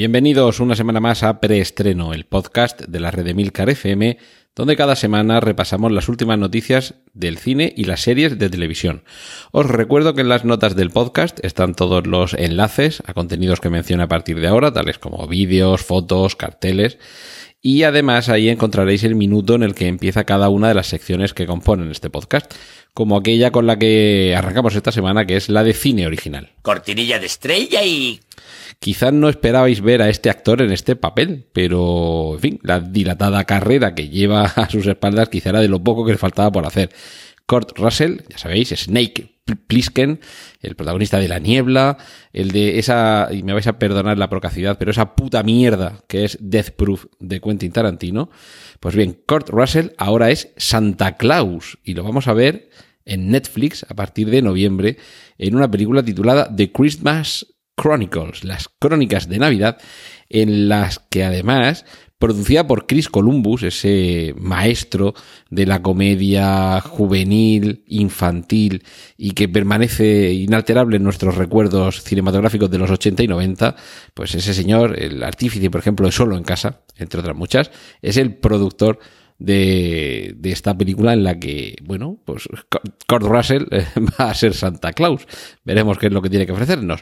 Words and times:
Bienvenidos 0.00 0.60
una 0.60 0.76
semana 0.76 0.98
más 0.98 1.22
a 1.22 1.42
Preestreno, 1.42 2.14
el 2.14 2.24
podcast 2.24 2.80
de 2.80 3.00
la 3.00 3.10
red 3.10 3.22
de 3.22 3.34
Milcar 3.34 3.68
FM, 3.68 4.16
donde 4.56 4.74
cada 4.74 4.96
semana 4.96 5.40
repasamos 5.40 5.92
las 5.92 6.08
últimas 6.08 6.38
noticias 6.38 6.94
del 7.12 7.36
cine 7.36 7.74
y 7.76 7.84
las 7.84 8.00
series 8.00 8.38
de 8.38 8.48
televisión. 8.48 9.04
Os 9.52 9.66
recuerdo 9.66 10.14
que 10.14 10.22
en 10.22 10.30
las 10.30 10.46
notas 10.46 10.74
del 10.74 10.88
podcast 10.88 11.38
están 11.44 11.74
todos 11.74 12.06
los 12.06 12.32
enlaces 12.32 13.02
a 13.04 13.12
contenidos 13.12 13.60
que 13.60 13.68
menciono 13.68 14.04
a 14.04 14.08
partir 14.08 14.40
de 14.40 14.48
ahora, 14.48 14.72
tales 14.72 14.98
como 14.98 15.26
vídeos, 15.26 15.82
fotos, 15.82 16.34
carteles. 16.34 16.96
Y 17.62 17.82
además 17.82 18.30
ahí 18.30 18.48
encontraréis 18.48 19.04
el 19.04 19.14
minuto 19.14 19.54
en 19.54 19.62
el 19.62 19.74
que 19.74 19.86
empieza 19.86 20.24
cada 20.24 20.48
una 20.48 20.68
de 20.68 20.74
las 20.74 20.86
secciones 20.86 21.34
que 21.34 21.46
componen 21.46 21.90
este 21.90 22.08
podcast, 22.08 22.52
como 22.94 23.18
aquella 23.18 23.50
con 23.50 23.66
la 23.66 23.78
que 23.78 24.34
arrancamos 24.36 24.74
esta 24.74 24.92
semana, 24.92 25.26
que 25.26 25.36
es 25.36 25.50
la 25.50 25.62
de 25.62 25.74
cine 25.74 26.06
original. 26.06 26.50
Cortinilla 26.62 27.18
de 27.18 27.26
estrella 27.26 27.84
y... 27.84 28.20
Quizás 28.78 29.12
no 29.12 29.28
esperabais 29.28 29.82
ver 29.82 30.00
a 30.00 30.08
este 30.08 30.30
actor 30.30 30.62
en 30.62 30.72
este 30.72 30.96
papel, 30.96 31.44
pero, 31.52 32.32
en 32.34 32.40
fin, 32.40 32.60
la 32.62 32.80
dilatada 32.80 33.44
carrera 33.44 33.94
que 33.94 34.08
lleva 34.08 34.44
a 34.44 34.70
sus 34.70 34.86
espaldas 34.86 35.28
quizá 35.28 35.50
era 35.50 35.60
de 35.60 35.68
lo 35.68 35.84
poco 35.84 36.06
que 36.06 36.12
le 36.12 36.18
faltaba 36.18 36.50
por 36.50 36.66
hacer. 36.66 36.88
Kurt 37.50 37.76
Russell, 37.76 38.20
ya 38.28 38.38
sabéis, 38.38 38.68
Snake 38.68 39.40
Plissken, 39.66 40.20
el 40.60 40.76
protagonista 40.76 41.18
de 41.18 41.26
La 41.26 41.40
Niebla, 41.40 41.98
el 42.32 42.52
de 42.52 42.78
esa, 42.78 43.26
y 43.32 43.42
me 43.42 43.52
vais 43.52 43.66
a 43.66 43.76
perdonar 43.76 44.18
la 44.18 44.30
procacidad, 44.30 44.78
pero 44.78 44.92
esa 44.92 45.16
puta 45.16 45.42
mierda 45.42 45.98
que 46.06 46.22
es 46.24 46.38
Death 46.40 46.70
Proof 46.76 47.06
de 47.18 47.40
Quentin 47.40 47.72
Tarantino. 47.72 48.30
Pues 48.78 48.94
bien, 48.94 49.20
Kurt 49.26 49.48
Russell 49.48 49.88
ahora 49.98 50.30
es 50.30 50.52
Santa 50.58 51.16
Claus 51.16 51.76
y 51.82 51.94
lo 51.94 52.04
vamos 52.04 52.28
a 52.28 52.34
ver 52.34 52.70
en 53.04 53.32
Netflix 53.32 53.84
a 53.88 53.96
partir 53.96 54.30
de 54.30 54.42
noviembre 54.42 54.98
en 55.36 55.56
una 55.56 55.68
película 55.68 56.04
titulada 56.04 56.54
The 56.54 56.70
Christmas 56.70 57.48
Chronicles, 57.76 58.44
las 58.44 58.68
crónicas 58.68 59.28
de 59.28 59.40
Navidad, 59.40 59.78
en 60.28 60.68
las 60.68 61.00
que 61.00 61.24
además, 61.24 61.84
producida 62.20 62.66
por 62.66 62.86
Chris 62.86 63.08
Columbus, 63.08 63.62
ese 63.62 64.34
maestro 64.38 65.14
de 65.48 65.64
la 65.64 65.80
comedia 65.80 66.80
juvenil, 66.82 67.82
infantil 67.86 68.84
y 69.16 69.30
que 69.30 69.48
permanece 69.48 70.30
inalterable 70.34 70.98
en 70.98 71.02
nuestros 71.02 71.36
recuerdos 71.36 72.02
cinematográficos 72.02 72.70
de 72.70 72.78
los 72.78 72.90
80 72.90 73.22
y 73.22 73.26
90, 73.26 73.74
pues 74.12 74.34
ese 74.34 74.52
señor, 74.52 75.00
el 75.00 75.22
artífice, 75.24 75.70
por 75.70 75.80
ejemplo, 75.80 76.04
de 76.04 76.12
Solo 76.12 76.36
en 76.36 76.44
Casa, 76.44 76.82
entre 76.98 77.20
otras 77.20 77.34
muchas, 77.34 77.70
es 78.02 78.18
el 78.18 78.36
productor 78.36 78.98
de, 79.40 80.34
de, 80.36 80.52
esta 80.52 80.76
película 80.76 81.14
en 81.14 81.24
la 81.24 81.40
que, 81.40 81.74
bueno, 81.82 82.18
pues 82.24 82.46
Kurt 83.08 83.24
Russell 83.24 83.64
eh, 83.70 83.86
va 84.20 84.30
a 84.30 84.34
ser 84.34 84.54
Santa 84.54 84.92
Claus. 84.92 85.26
Veremos 85.64 85.98
qué 85.98 86.06
es 86.06 86.12
lo 86.12 86.22
que 86.22 86.30
tiene 86.30 86.46
que 86.46 86.52
ofrecernos. 86.52 87.00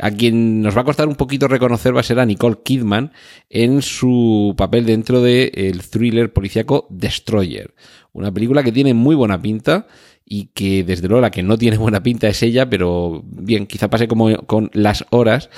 A 0.00 0.10
quien 0.10 0.60
nos 0.60 0.76
va 0.76 0.82
a 0.82 0.84
costar 0.84 1.08
un 1.08 1.14
poquito 1.14 1.48
reconocer 1.48 1.96
va 1.96 2.00
a 2.00 2.04
ser 2.04 2.18
a 2.18 2.26
Nicole 2.26 2.58
Kidman 2.64 3.12
en 3.48 3.80
su 3.80 4.54
papel 4.56 4.84
dentro 4.84 5.22
del 5.22 5.50
el 5.54 5.82
thriller 5.88 6.32
policíaco 6.32 6.86
Destroyer. 6.90 7.74
Una 8.12 8.32
película 8.32 8.64
que 8.64 8.72
tiene 8.72 8.92
muy 8.92 9.14
buena 9.14 9.40
pinta 9.40 9.86
y 10.24 10.46
que 10.46 10.82
desde 10.82 11.08
luego 11.08 11.22
la 11.22 11.30
que 11.30 11.42
no 11.42 11.56
tiene 11.56 11.78
buena 11.78 12.02
pinta 12.02 12.28
es 12.28 12.42
ella, 12.42 12.68
pero 12.68 13.22
bien, 13.24 13.66
quizá 13.66 13.88
pase 13.88 14.08
como 14.08 14.36
con 14.46 14.70
las 14.74 15.06
horas 15.10 15.48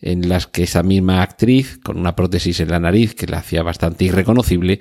en 0.00 0.28
las 0.28 0.46
que 0.46 0.64
esa 0.64 0.82
misma 0.82 1.22
actriz, 1.22 1.78
con 1.82 1.98
una 1.98 2.16
prótesis 2.16 2.60
en 2.60 2.70
la 2.70 2.80
nariz 2.80 3.14
que 3.14 3.26
la 3.26 3.38
hacía 3.38 3.62
bastante 3.62 4.04
irreconocible, 4.04 4.80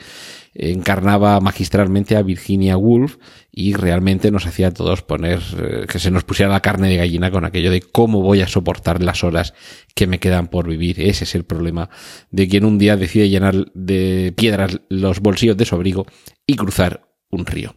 encarnaba 0.53 1.39
magistralmente 1.41 2.15
a 2.15 2.21
Virginia 2.21 2.77
Woolf 2.77 3.17
y 3.51 3.73
realmente 3.73 4.31
nos 4.31 4.45
hacía 4.45 4.67
a 4.67 4.73
todos 4.73 5.01
poner 5.01 5.41
eh, 5.57 5.85
que 5.87 5.99
se 5.99 6.11
nos 6.11 6.23
pusiera 6.23 6.51
la 6.51 6.61
carne 6.61 6.87
de 6.87 6.97
gallina 6.97 7.29
con 7.29 7.43
aquello 7.43 7.71
de 7.71 7.81
cómo 7.81 8.21
voy 8.21 8.41
a 8.41 8.47
soportar 8.47 9.03
las 9.03 9.23
horas 9.23 9.53
que 9.93 10.07
me 10.07 10.19
quedan 10.19 10.47
por 10.47 10.67
vivir. 10.67 11.01
Ese 11.01 11.25
es 11.25 11.35
el 11.35 11.43
problema 11.43 11.89
de 12.31 12.47
quien 12.47 12.63
un 12.63 12.77
día 12.77 12.95
decide 12.95 13.29
llenar 13.29 13.71
de 13.73 14.33
piedras 14.35 14.79
los 14.89 15.19
bolsillos 15.19 15.57
de 15.57 15.65
su 15.65 15.75
abrigo 15.75 16.05
y 16.47 16.55
cruzar 16.55 17.07
un 17.29 17.45
río. 17.45 17.75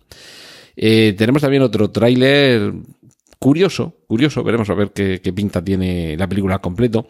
Eh, 0.76 1.14
tenemos 1.18 1.42
también 1.42 1.64
otro 1.64 1.90
tráiler 1.90 2.72
curioso, 3.38 3.96
curioso, 4.06 4.42
veremos 4.42 4.70
a 4.70 4.74
ver 4.74 4.92
qué, 4.92 5.32
pinta 5.32 5.62
tiene 5.62 6.16
la 6.16 6.28
película 6.28 6.58
completo. 6.58 7.08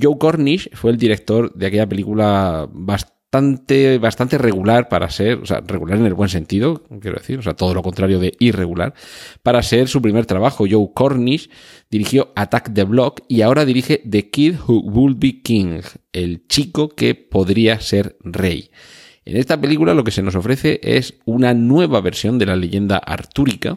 Joe 0.00 0.18
Cornish 0.18 0.70
fue 0.74 0.90
el 0.90 0.96
director 0.96 1.52
de 1.54 1.66
aquella 1.66 1.88
película 1.88 2.68
bastante, 2.70 3.98
bastante 3.98 4.38
regular 4.38 4.88
para 4.88 5.10
ser, 5.10 5.38
o 5.38 5.46
sea, 5.46 5.60
regular 5.66 5.98
en 5.98 6.06
el 6.06 6.14
buen 6.14 6.28
sentido, 6.28 6.82
quiero 7.00 7.18
decir, 7.18 7.38
o 7.38 7.42
sea, 7.42 7.54
todo 7.54 7.74
lo 7.74 7.82
contrario 7.82 8.18
de 8.18 8.34
irregular, 8.38 8.94
para 9.42 9.62
ser 9.62 9.88
su 9.88 10.00
primer 10.00 10.26
trabajo. 10.26 10.64
Joe 10.68 10.90
Cornish 10.94 11.50
dirigió 11.90 12.32
Attack 12.36 12.72
the 12.72 12.84
Block 12.84 13.22
y 13.28 13.42
ahora 13.42 13.64
dirige 13.64 14.02
The 14.08 14.30
Kid 14.30 14.56
Who 14.66 14.80
Would 14.80 15.18
Be 15.18 15.42
King, 15.42 15.80
el 16.12 16.46
chico 16.48 16.88
que 16.88 17.14
podría 17.14 17.80
ser 17.80 18.16
rey. 18.20 18.70
En 19.26 19.36
esta 19.36 19.60
película 19.60 19.92
lo 19.92 20.04
que 20.04 20.12
se 20.12 20.22
nos 20.22 20.36
ofrece 20.36 20.78
es 20.84 21.14
una 21.24 21.52
nueva 21.52 22.00
versión 22.00 22.38
de 22.38 22.46
la 22.46 22.54
leyenda 22.54 22.98
artúrica, 22.98 23.76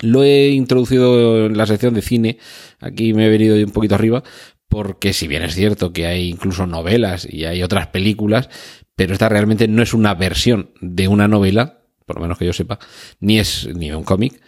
lo 0.00 0.24
he 0.24 0.48
introducido 0.48 1.46
en 1.46 1.56
la 1.56 1.66
sección 1.66 1.94
de 1.94 2.02
cine, 2.02 2.38
aquí 2.80 3.14
me 3.14 3.26
he 3.26 3.30
venido 3.30 3.56
un 3.56 3.72
poquito 3.72 3.94
arriba, 3.94 4.22
porque 4.68 5.12
si 5.12 5.28
bien 5.28 5.42
es 5.42 5.54
cierto 5.54 5.92
que 5.92 6.06
hay 6.06 6.28
incluso 6.28 6.66
novelas 6.66 7.26
y 7.30 7.44
hay 7.44 7.62
otras 7.62 7.88
películas, 7.88 8.48
pero 8.96 9.12
esta 9.12 9.28
realmente 9.28 9.68
no 9.68 9.82
es 9.82 9.94
una 9.94 10.14
versión 10.14 10.70
de 10.80 11.08
una 11.08 11.28
novela, 11.28 11.84
por 12.06 12.16
lo 12.16 12.22
menos 12.22 12.38
que 12.38 12.46
yo 12.46 12.52
sepa, 12.52 12.78
ni 13.20 13.38
es 13.38 13.68
ni 13.74 13.92
un 13.92 14.04
cómic, 14.04 14.40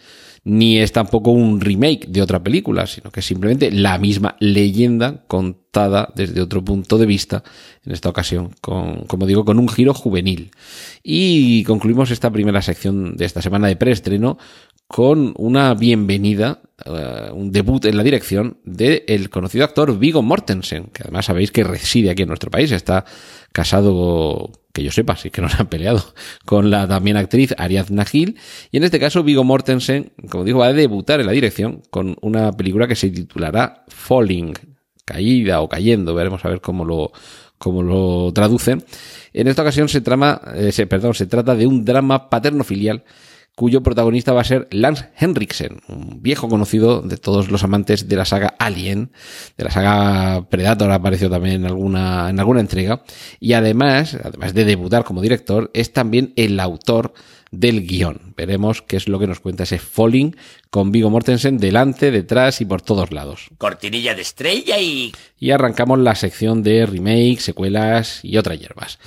ni 0.47 0.79
es 0.79 0.93
tampoco 0.93 1.31
un 1.31 1.59
remake 1.59 2.07
de 2.07 2.21
otra 2.21 2.41
película, 2.41 2.87
sino 2.87 3.11
que 3.11 3.19
es 3.19 3.25
simplemente 3.25 3.69
la 3.69 3.97
misma 3.97 4.37
leyenda 4.39 5.25
contada 5.27 6.13
desde 6.15 6.39
otro 6.39 6.63
punto 6.63 6.97
de 6.97 7.05
vista, 7.05 7.43
en 7.85 7.91
esta 7.91 8.07
ocasión, 8.07 8.51
con, 8.61 9.01
como 9.07 9.25
digo, 9.25 9.43
con 9.43 9.59
un 9.59 9.67
giro 9.67 9.93
juvenil. 9.93 10.51
Y 11.03 11.65
concluimos 11.65 12.11
esta 12.11 12.31
primera 12.31 12.61
sección 12.61 13.17
de 13.17 13.25
esta 13.25 13.41
semana 13.41 13.67
de 13.67 13.75
preestreno 13.75 14.37
con 14.87 15.33
una 15.37 15.73
bienvenida, 15.73 16.61
uh, 16.85 17.35
un 17.35 17.51
debut 17.51 17.83
en 17.83 17.97
la 17.97 18.03
dirección 18.03 18.57
del 18.63 19.03
el 19.05 19.29
conocido 19.29 19.65
actor 19.65 19.99
Vigo 19.99 20.21
Mortensen, 20.21 20.85
que 20.93 21.03
además 21.03 21.25
sabéis 21.25 21.51
que 21.51 21.65
reside 21.65 22.09
aquí 22.09 22.21
en 22.21 22.29
nuestro 22.29 22.49
país, 22.49 22.71
está 22.71 23.03
casado, 23.51 24.49
que 24.77 24.83
yo 24.83 24.91
sepa, 24.91 25.15
sí 25.15 25.31
que 25.31 25.41
no 25.41 25.47
han 25.57 25.65
peleado, 25.65 26.03
con 26.45 26.69
la 26.69 26.87
también 26.87 27.17
actriz 27.17 27.55
Ariadna 27.57 28.05
Gil, 28.05 28.37
y 28.71 28.77
en 28.77 28.83
este 28.83 28.99
caso 28.99 29.23
Vigo 29.23 29.43
Mortensen, 29.43 30.11
como 30.29 30.43
digo, 30.43 30.59
va 30.59 30.67
a 30.67 30.73
debutar 30.73 31.19
en 31.19 31.25
la 31.25 31.31
dirección 31.31 31.81
con 31.89 32.15
una 32.21 32.51
película 32.51 32.87
que 32.87 32.95
se 32.95 33.09
titulará 33.09 33.85
Falling, 33.87 34.53
caída 35.03 35.61
o 35.61 35.67
cayendo, 35.67 36.13
veremos 36.13 36.45
a 36.45 36.49
ver 36.49 36.61
cómo 36.61 36.85
lo, 36.85 37.11
cómo 37.57 37.81
lo 37.81 38.31
traducen. 38.33 38.83
En 39.33 39.47
esta 39.47 39.63
ocasión 39.63 39.89
se 39.89 40.01
trama, 40.01 40.39
eh, 40.53 40.71
se, 40.71 40.85
perdón, 40.85 41.15
se 41.15 41.25
trata 41.25 41.55
de 41.55 41.65
un 41.65 41.83
drama 41.83 42.29
paterno-filial 42.29 43.03
cuyo 43.57 43.81
protagonista 43.81 44.33
va 44.33 44.41
a 44.41 44.43
ser 44.43 44.67
Lance 44.69 45.09
Henriksen, 45.17 45.81
un 45.87 46.21
viejo 46.21 46.47
conocido 46.47 47.01
de 47.01 47.17
todos 47.17 47.49
los 47.49 47.63
amantes 47.63 48.07
de 48.07 48.15
la 48.15 48.23
saga 48.23 48.53
Alien, 48.59 49.11
de 49.57 49.63
la 49.63 49.71
saga 49.71 50.47
Predator 50.47 50.91
apareció 50.91 51.27
también 51.27 51.55
en 51.55 51.65
alguna, 51.65 52.29
en 52.29 52.39
alguna 52.39 52.59
entrega, 52.59 53.01
y 53.39 53.53
además, 53.53 54.15
además 54.23 54.53
de 54.53 54.63
debutar 54.63 55.05
como 55.05 55.23
director, 55.23 55.71
es 55.73 55.91
también 55.91 56.33
el 56.35 56.59
autor 56.59 57.15
del 57.49 57.87
guion. 57.87 58.35
Veremos 58.37 58.83
qué 58.83 58.95
es 58.95 59.07
lo 59.07 59.17
que 59.17 59.25
nos 59.25 59.39
cuenta 59.39 59.63
ese 59.63 59.79
Falling 59.79 60.35
con 60.69 60.91
Vigo 60.91 61.09
Mortensen 61.09 61.57
delante, 61.57 62.11
detrás 62.11 62.61
y 62.61 62.65
por 62.65 62.83
todos 62.83 63.11
lados. 63.11 63.47
Cortinilla 63.57 64.13
de 64.13 64.21
estrella 64.21 64.77
y... 64.77 65.15
Y 65.39 65.49
arrancamos 65.49 65.97
la 65.97 66.13
sección 66.13 66.61
de 66.61 66.85
remakes, 66.85 67.45
secuelas 67.45 68.19
y 68.23 68.37
otras 68.37 68.59
hierbas. 68.59 68.99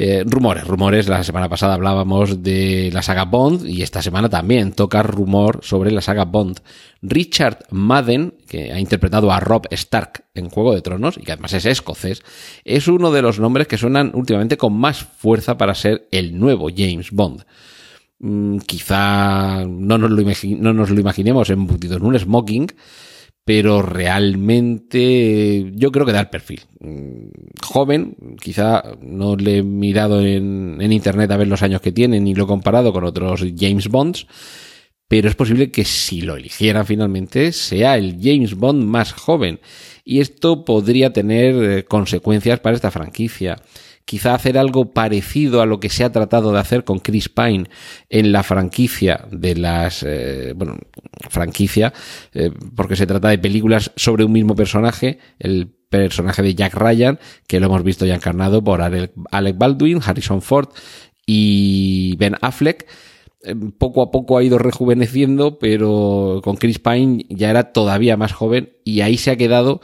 Eh, 0.00 0.22
rumores, 0.24 0.64
rumores. 0.64 1.08
La 1.08 1.24
semana 1.24 1.48
pasada 1.48 1.74
hablábamos 1.74 2.40
de 2.44 2.88
la 2.92 3.02
saga 3.02 3.24
Bond 3.24 3.66
y 3.66 3.82
esta 3.82 4.00
semana 4.00 4.28
también 4.28 4.70
toca 4.70 5.02
rumor 5.02 5.58
sobre 5.62 5.90
la 5.90 6.00
saga 6.00 6.24
Bond. 6.24 6.60
Richard 7.02 7.64
Madden, 7.72 8.34
que 8.48 8.72
ha 8.72 8.78
interpretado 8.78 9.32
a 9.32 9.40
Rob 9.40 9.66
Stark 9.72 10.26
en 10.34 10.50
Juego 10.50 10.72
de 10.72 10.82
Tronos 10.82 11.16
y 11.18 11.22
que 11.22 11.32
además 11.32 11.52
es 11.54 11.66
escocés, 11.66 12.22
es 12.64 12.86
uno 12.86 13.10
de 13.10 13.22
los 13.22 13.40
nombres 13.40 13.66
que 13.66 13.76
suenan 13.76 14.12
últimamente 14.14 14.56
con 14.56 14.72
más 14.72 15.02
fuerza 15.02 15.58
para 15.58 15.74
ser 15.74 16.06
el 16.12 16.38
nuevo 16.38 16.68
James 16.68 17.10
Bond. 17.10 17.44
Mm, 18.20 18.58
quizá 18.58 19.64
no 19.66 19.98
nos, 19.98 20.12
lo 20.12 20.22
no 20.58 20.72
nos 20.74 20.90
lo 20.90 21.00
imaginemos 21.00 21.50
embutido 21.50 21.96
en 21.96 22.04
un 22.04 22.16
smoking, 22.16 22.68
pero 23.48 23.80
realmente 23.80 25.72
yo 25.74 25.90
creo 25.90 26.04
que 26.04 26.12
da 26.12 26.20
el 26.20 26.28
perfil. 26.28 26.60
Joven, 27.62 28.14
quizá 28.38 28.82
no 29.00 29.36
le 29.36 29.56
he 29.56 29.62
mirado 29.62 30.20
en, 30.20 30.76
en, 30.82 30.92
internet 30.92 31.30
a 31.30 31.38
ver 31.38 31.48
los 31.48 31.62
años 31.62 31.80
que 31.80 31.90
tiene 31.90 32.20
ni 32.20 32.34
lo 32.34 32.44
he 32.44 32.46
comparado 32.46 32.92
con 32.92 33.04
otros 33.04 33.42
James 33.56 33.88
Bonds, 33.88 34.26
pero 35.08 35.30
es 35.30 35.34
posible 35.34 35.70
que 35.70 35.86
si 35.86 36.20
lo 36.20 36.36
eligieran 36.36 36.84
finalmente 36.84 37.52
sea 37.52 37.96
el 37.96 38.18
James 38.22 38.54
Bond 38.54 38.84
más 38.84 39.14
joven. 39.14 39.60
Y 40.04 40.20
esto 40.20 40.66
podría 40.66 41.14
tener 41.14 41.54
eh, 41.54 41.84
consecuencias 41.84 42.60
para 42.60 42.76
esta 42.76 42.90
franquicia 42.90 43.56
quizá 44.08 44.34
hacer 44.34 44.56
algo 44.56 44.94
parecido 44.94 45.60
a 45.60 45.66
lo 45.66 45.80
que 45.80 45.90
se 45.90 46.02
ha 46.02 46.10
tratado 46.10 46.50
de 46.50 46.58
hacer 46.58 46.82
con 46.82 46.98
Chris 46.98 47.28
Pine 47.28 47.66
en 48.08 48.32
la 48.32 48.42
franquicia 48.42 49.26
de 49.30 49.54
las, 49.54 50.02
eh, 50.02 50.54
bueno, 50.56 50.78
franquicia, 51.28 51.92
eh, 52.32 52.50
porque 52.74 52.96
se 52.96 53.06
trata 53.06 53.28
de 53.28 53.36
películas 53.36 53.92
sobre 53.96 54.24
un 54.24 54.32
mismo 54.32 54.56
personaje, 54.56 55.18
el 55.38 55.68
personaje 55.90 56.40
de 56.40 56.54
Jack 56.54 56.72
Ryan, 56.72 57.18
que 57.46 57.60
lo 57.60 57.66
hemos 57.66 57.84
visto 57.84 58.06
ya 58.06 58.14
encarnado 58.14 58.64
por 58.64 58.80
Alec 58.80 59.58
Baldwin, 59.58 60.00
Harrison 60.02 60.40
Ford 60.40 60.70
y 61.26 62.16
Ben 62.16 62.36
Affleck. 62.40 62.86
Eh, 63.44 63.54
poco 63.76 64.00
a 64.00 64.10
poco 64.10 64.38
ha 64.38 64.42
ido 64.42 64.56
rejuveneciendo, 64.56 65.58
pero 65.58 66.40
con 66.42 66.56
Chris 66.56 66.78
Pine 66.78 67.26
ya 67.28 67.50
era 67.50 67.74
todavía 67.74 68.16
más 68.16 68.32
joven 68.32 68.70
y 68.84 69.02
ahí 69.02 69.18
se 69.18 69.32
ha 69.32 69.36
quedado 69.36 69.82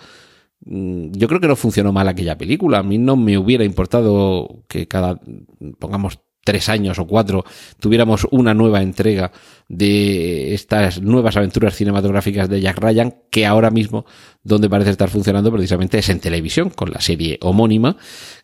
yo 0.66 1.28
creo 1.28 1.40
que 1.40 1.48
no 1.48 1.56
funcionó 1.56 1.92
mal 1.92 2.08
aquella 2.08 2.38
película. 2.38 2.78
A 2.78 2.82
mí 2.82 2.98
no 2.98 3.16
me 3.16 3.36
hubiera 3.38 3.64
importado 3.64 4.64
que 4.68 4.88
cada, 4.88 5.20
pongamos, 5.78 6.18
tres 6.44 6.68
años 6.68 6.98
o 6.98 7.06
cuatro 7.06 7.44
tuviéramos 7.80 8.26
una 8.30 8.54
nueva 8.54 8.82
entrega 8.82 9.32
de 9.68 10.54
estas 10.54 11.00
nuevas 11.00 11.36
aventuras 11.36 11.74
cinematográficas 11.74 12.48
de 12.48 12.60
Jack 12.60 12.78
Ryan, 12.78 13.14
que 13.30 13.46
ahora 13.46 13.70
mismo 13.70 14.04
donde 14.42 14.68
parece 14.68 14.90
estar 14.90 15.08
funcionando 15.08 15.50
precisamente 15.50 15.98
es 15.98 16.08
en 16.10 16.20
televisión, 16.20 16.70
con 16.70 16.90
la 16.90 17.00
serie 17.00 17.38
homónima, 17.40 17.96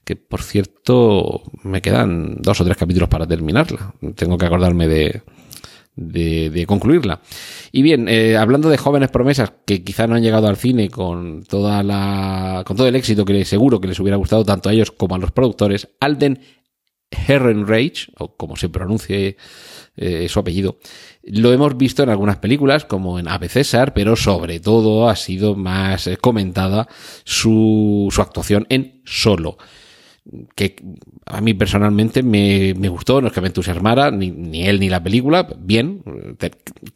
que 0.02 0.16
por 0.16 0.42
cierto 0.42 1.42
me 1.62 1.82
quedan 1.82 2.36
dos 2.40 2.60
o 2.60 2.64
tres 2.64 2.78
capítulos 2.78 3.10
para 3.10 3.26
terminarla. 3.26 3.94
Tengo 4.14 4.38
que 4.38 4.46
acordarme 4.46 4.88
de, 4.88 5.22
de, 6.00 6.64
concluirla. 6.66 7.20
Y 7.70 7.82
bien, 7.82 8.08
eh, 8.08 8.36
hablando 8.36 8.70
de 8.70 8.78
jóvenes 8.78 9.10
promesas 9.10 9.52
que 9.66 9.84
quizá 9.84 10.06
no 10.06 10.14
han 10.14 10.22
llegado 10.22 10.48
al 10.48 10.56
cine 10.56 10.88
con 10.88 11.44
toda 11.44 11.82
la, 11.82 12.64
con 12.66 12.76
todo 12.76 12.88
el 12.88 12.96
éxito 12.96 13.24
que 13.24 13.44
seguro 13.44 13.80
que 13.80 13.88
les 13.88 14.00
hubiera 14.00 14.16
gustado 14.16 14.44
tanto 14.44 14.68
a 14.68 14.72
ellos 14.72 14.90
como 14.90 15.14
a 15.14 15.18
los 15.18 15.30
productores, 15.30 15.88
Alden 16.00 16.40
Herrenreich, 17.10 18.10
o 18.18 18.36
como 18.36 18.56
se 18.56 18.68
pronuncie 18.68 19.36
eh, 19.96 20.28
su 20.28 20.38
apellido, 20.38 20.78
lo 21.22 21.52
hemos 21.52 21.76
visto 21.76 22.02
en 22.02 22.08
algunas 22.08 22.38
películas, 22.38 22.84
como 22.84 23.18
en 23.18 23.28
Ave 23.28 23.48
César, 23.48 23.92
pero 23.92 24.16
sobre 24.16 24.60
todo 24.60 25.08
ha 25.08 25.16
sido 25.16 25.54
más 25.54 26.06
eh, 26.06 26.16
comentada 26.16 26.88
su, 27.24 28.08
su 28.10 28.22
actuación 28.22 28.66
en 28.70 29.02
Solo 29.04 29.58
que 30.54 30.76
a 31.26 31.40
mí 31.40 31.54
personalmente 31.54 32.22
me, 32.22 32.72
gustó, 32.88 33.20
no 33.20 33.28
es 33.28 33.32
que 33.32 33.40
me 33.40 33.48
entusiasmara, 33.48 34.10
ni, 34.10 34.30
ni, 34.30 34.66
él 34.66 34.78
ni 34.80 34.88
la 34.88 35.02
película, 35.02 35.48
bien. 35.58 36.02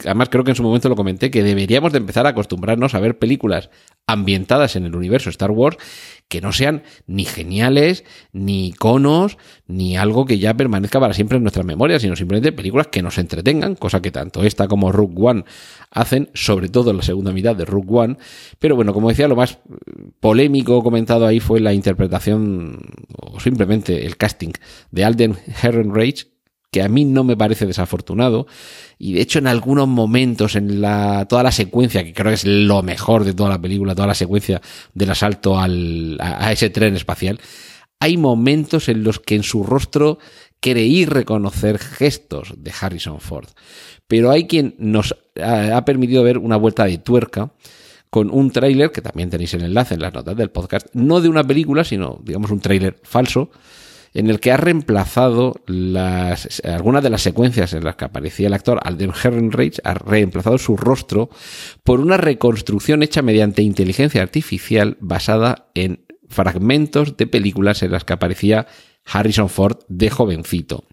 Además 0.04 0.28
creo 0.28 0.44
que 0.44 0.50
en 0.50 0.56
su 0.56 0.62
momento 0.62 0.88
lo 0.88 0.96
comenté, 0.96 1.30
que 1.30 1.42
deberíamos 1.42 1.92
de 1.92 1.98
empezar 1.98 2.26
a 2.26 2.30
acostumbrarnos 2.30 2.94
a 2.94 3.00
ver 3.00 3.18
películas 3.18 3.70
ambientadas 4.06 4.76
en 4.76 4.84
el 4.84 4.94
universo 4.94 5.30
Star 5.30 5.50
Wars 5.50 5.78
que 6.28 6.40
no 6.40 6.52
sean 6.52 6.82
ni 7.06 7.24
geniales, 7.24 8.04
ni 8.32 8.68
iconos, 8.68 9.38
ni 9.66 9.96
algo 9.96 10.24
que 10.24 10.38
ya 10.38 10.54
permanezca 10.54 10.98
para 10.98 11.14
siempre 11.14 11.36
en 11.36 11.44
nuestras 11.44 11.64
memorias, 11.64 12.02
sino 12.02 12.16
simplemente 12.16 12.52
películas 12.52 12.88
que 12.88 13.02
nos 13.02 13.18
entretengan, 13.18 13.76
cosa 13.76 14.02
que 14.02 14.10
tanto 14.10 14.42
esta 14.42 14.66
como 14.66 14.90
Rook 14.90 15.18
One 15.18 15.44
hacen, 15.90 16.30
sobre 16.34 16.68
todo 16.68 16.90
en 16.90 16.96
la 16.96 17.02
segunda 17.02 17.32
mitad 17.32 17.54
de 17.54 17.64
Rook 17.64 17.90
One. 17.90 18.16
Pero 18.58 18.76
bueno, 18.76 18.92
como 18.92 19.08
decía, 19.10 19.28
lo 19.28 19.36
más 19.36 19.58
polémico 20.20 20.82
comentado 20.82 21.26
ahí 21.26 21.40
fue 21.40 21.60
la 21.60 21.72
interpretación, 21.72 22.80
o 23.16 23.38
simplemente 23.38 24.04
el 24.06 24.16
casting 24.16 24.52
de 24.90 25.04
Alden 25.04 25.36
Herrenreich, 25.62 26.33
que 26.74 26.82
a 26.82 26.88
mí 26.88 27.04
no 27.04 27.22
me 27.22 27.36
parece 27.36 27.66
desafortunado. 27.66 28.48
Y 28.98 29.12
de 29.12 29.20
hecho, 29.20 29.38
en 29.38 29.46
algunos 29.46 29.86
momentos, 29.86 30.56
en 30.56 30.80
la, 30.80 31.24
toda 31.28 31.44
la 31.44 31.52
secuencia, 31.52 32.02
que 32.02 32.12
creo 32.12 32.30
que 32.30 32.34
es 32.34 32.44
lo 32.44 32.82
mejor 32.82 33.22
de 33.22 33.32
toda 33.32 33.48
la 33.48 33.60
película, 33.60 33.94
toda 33.94 34.08
la 34.08 34.14
secuencia 34.16 34.60
del 34.92 35.08
asalto 35.08 35.56
al, 35.56 36.18
a, 36.20 36.50
ese 36.50 36.70
tren 36.70 36.96
espacial, 36.96 37.40
hay 38.00 38.16
momentos 38.16 38.88
en 38.88 39.04
los 39.04 39.20
que 39.20 39.36
en 39.36 39.44
su 39.44 39.62
rostro 39.62 40.18
creí 40.58 41.06
reconocer 41.06 41.78
gestos 41.78 42.52
de 42.56 42.72
Harrison 42.80 43.20
Ford. 43.20 43.50
Pero 44.08 44.32
hay 44.32 44.48
quien 44.48 44.74
nos 44.78 45.14
ha, 45.40 45.84
permitido 45.84 46.24
ver 46.24 46.38
una 46.38 46.56
vuelta 46.56 46.86
de 46.86 46.98
tuerca 46.98 47.52
con 48.10 48.30
un 48.32 48.50
tráiler, 48.50 48.90
que 48.90 49.00
también 49.00 49.30
tenéis 49.30 49.54
el 49.54 49.62
enlace 49.62 49.94
en 49.94 50.00
las 50.00 50.12
notas 50.12 50.36
del 50.36 50.50
podcast, 50.50 50.88
no 50.92 51.20
de 51.20 51.28
una 51.28 51.44
película, 51.44 51.84
sino, 51.84 52.18
digamos, 52.24 52.50
un 52.50 52.58
tráiler 52.58 52.98
falso, 53.04 53.50
en 54.14 54.30
el 54.30 54.38
que 54.38 54.52
ha 54.52 54.56
reemplazado 54.56 55.56
algunas 56.62 57.02
de 57.02 57.10
las 57.10 57.20
secuencias 57.20 57.72
en 57.72 57.84
las 57.84 57.96
que 57.96 58.04
aparecía 58.04 58.46
el 58.46 58.54
actor 58.54 58.80
Alden 58.82 59.10
Ehrenreich, 59.10 59.80
ha 59.82 59.94
reemplazado 59.94 60.56
su 60.56 60.76
rostro 60.76 61.30
por 61.82 62.00
una 62.00 62.16
reconstrucción 62.16 63.02
hecha 63.02 63.22
mediante 63.22 63.62
inteligencia 63.62 64.22
artificial 64.22 64.96
basada 65.00 65.70
en 65.74 66.04
fragmentos 66.28 67.16
de 67.16 67.26
películas 67.26 67.82
en 67.82 67.90
las 67.90 68.04
que 68.04 68.12
aparecía 68.12 68.68
Harrison 69.04 69.48
Ford 69.48 69.78
de 69.88 70.10
jovencito. 70.10 70.84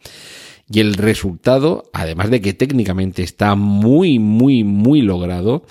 Y 0.68 0.80
el 0.80 0.96
resultado, 0.96 1.84
además 1.94 2.32
de 2.32 2.42
que 2.42 2.54
técnicamente 2.54 3.22
está 3.22 3.54
muy, 3.56 4.18
muy, 4.18 4.64
muy 4.64 5.02
logrado, 5.02 5.66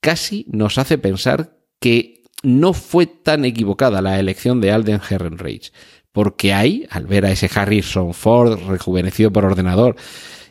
casi 0.00 0.46
nos 0.48 0.78
hace 0.78 0.96
pensar 0.96 1.58
que 1.80 2.22
no 2.42 2.72
fue 2.72 3.06
tan 3.06 3.44
equivocada 3.44 4.00
la 4.00 4.18
elección 4.18 4.60
de 4.60 4.70
Alden 4.70 5.00
Ehrenreich 5.10 5.72
porque 6.12 6.52
ahí, 6.52 6.86
al 6.90 7.06
ver 7.06 7.26
a 7.26 7.30
ese 7.30 7.50
Harrison 7.52 8.14
Ford 8.14 8.58
rejuvenecido 8.68 9.32
por 9.32 9.44
ordenador 9.44 9.96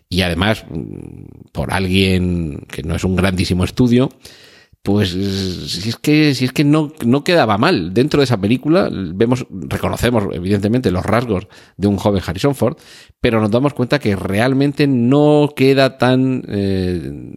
y 0.09 0.21
además 0.21 0.65
mm, 0.69 1.50
por 1.51 1.74
alguien 1.74 2.65
que 2.69 2.83
no 2.83 2.95
es 2.95 3.04
un 3.04 3.15
grandísimo 3.15 3.63
estudio, 3.63 4.09
pues 4.88 5.09
si 5.09 5.89
es 5.89 5.98
que, 5.98 6.33
si 6.33 6.45
es 6.45 6.54
que 6.54 6.63
no, 6.63 6.94
no 7.06 7.25
quedaba 7.25 7.57
mal. 7.57 7.94
Dentro 7.94 8.21
de 8.21 8.24
esa 8.24 8.39
película 8.39 8.89
vemos, 8.89 9.45
reconocemos 9.50 10.24
evidentemente 10.31 10.92
los 10.92 11.06
rasgos 11.06 11.48
de 11.75 11.88
un 11.88 11.98
joven 11.98 12.24
Harrison 12.25 12.56
Ford, 12.56 12.77
pero 13.19 13.42
nos 13.42 13.51
damos 13.51 13.74
cuenta 13.74 14.00
que 14.00 14.15
realmente 14.15 14.88
no 14.88 15.50
queda 15.57 15.98
tan, 15.98 16.42
eh, 16.48 17.33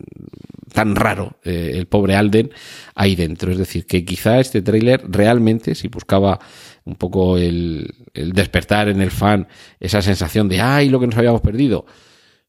tan 0.73 0.95
raro 0.95 1.39
eh, 1.43 1.73
el 1.75 1.87
pobre 1.87 2.15
Alden 2.15 2.53
ahí 2.95 3.17
dentro. 3.17 3.51
Es 3.51 3.59
decir, 3.59 3.85
que 3.85 4.05
quizá 4.05 4.39
este 4.39 4.63
tráiler 4.63 5.03
realmente, 5.09 5.75
si 5.75 5.89
buscaba 5.89 6.39
un 6.85 6.95
poco 6.95 7.37
el, 7.37 7.93
despertar 8.15 8.89
en 8.89 9.01
el 9.01 9.11
fan 9.11 9.49
esa 9.79 10.03
sensación 10.03 10.49
de, 10.49 10.61
ay, 10.61 10.89
lo 10.89 11.01
que 11.01 11.07
nos 11.07 11.17
habíamos 11.17 11.41
perdido. 11.41 11.87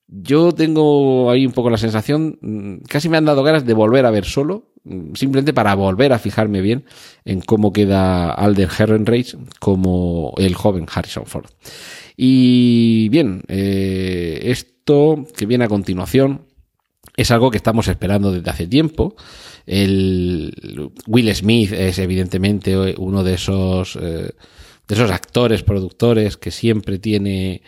Yo 0.08 0.52
tengo 0.52 1.31
ahí 1.31 1.46
un 1.46 1.54
poco 1.54 1.69
la 1.69 1.78
sensación, 1.78 2.38
mm, 2.42 2.84
casi 2.88 3.08
me 3.08 3.18
han 3.18 3.25
dado 3.25 3.44
ganas 3.44 3.66
de 3.66 3.74
volver 3.74 4.06
a 4.06 4.12
ver 4.12 4.25
solo, 4.25 4.74
mm, 4.84 5.13
simplemente 5.13 5.53
para 5.53 5.74
volver 5.74 6.12
a 6.12 6.20
fijarme 6.20 6.62
bien 6.62 6.84
en 7.24 7.39
cómo 7.39 7.72
queda 7.72 8.32
Alden 8.32 8.70
Herrenreich 8.77 9.38
como 9.60 10.34
el 10.38 10.53
joven 10.56 10.86
Harrison 10.94 11.25
Ford. 11.25 11.46
Y 12.18 13.08
bien, 13.10 13.44
eh, 13.48 14.39
esto 14.44 15.25
que 15.38 15.46
viene 15.46 15.63
a 15.63 15.70
continuación 15.70 16.41
es 17.15 17.32
algo 17.32 17.51
que 17.51 17.58
estamos 17.58 17.88
esperando 17.88 18.32
desde 18.32 18.50
hace 18.50 18.68
tiempo. 18.68 19.15
El 19.65 20.91
Will 21.08 21.34
Smith 21.36 21.72
es 21.72 22.00
evidentemente 22.00 22.96
uno 22.98 23.24
de 23.24 23.34
esos, 23.34 23.98
eh, 24.01 24.32
de 24.91 24.95
esos 24.95 25.12
actores, 25.12 25.63
productores 25.63 26.36
que 26.36 26.51
siempre 26.51 27.00
tiene, 27.00 27.62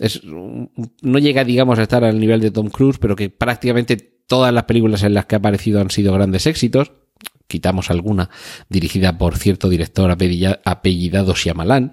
es, 0.00 0.22
no 0.24 1.18
llega, 1.20 1.44
digamos, 1.44 1.78
a 1.78 1.82
estar 1.82 2.02
al 2.02 2.18
nivel 2.18 2.40
de 2.40 2.50
Tom 2.50 2.68
Cruise, 2.68 2.98
pero 2.98 3.14
que 3.14 3.30
prácticamente 3.30 3.96
todas 3.96 4.52
las 4.52 4.64
películas 4.64 5.04
en 5.04 5.14
las 5.14 5.26
que 5.26 5.36
ha 5.36 5.38
aparecido 5.38 5.80
han 5.80 5.90
sido 5.90 6.12
grandes 6.12 6.48
éxitos. 6.48 6.90
Quitamos 7.46 7.92
alguna 7.92 8.28
dirigida 8.68 9.16
por 9.16 9.36
cierto 9.36 9.68
director 9.68 10.10
apellidado 10.10 11.34
Shyamalan. 11.34 11.92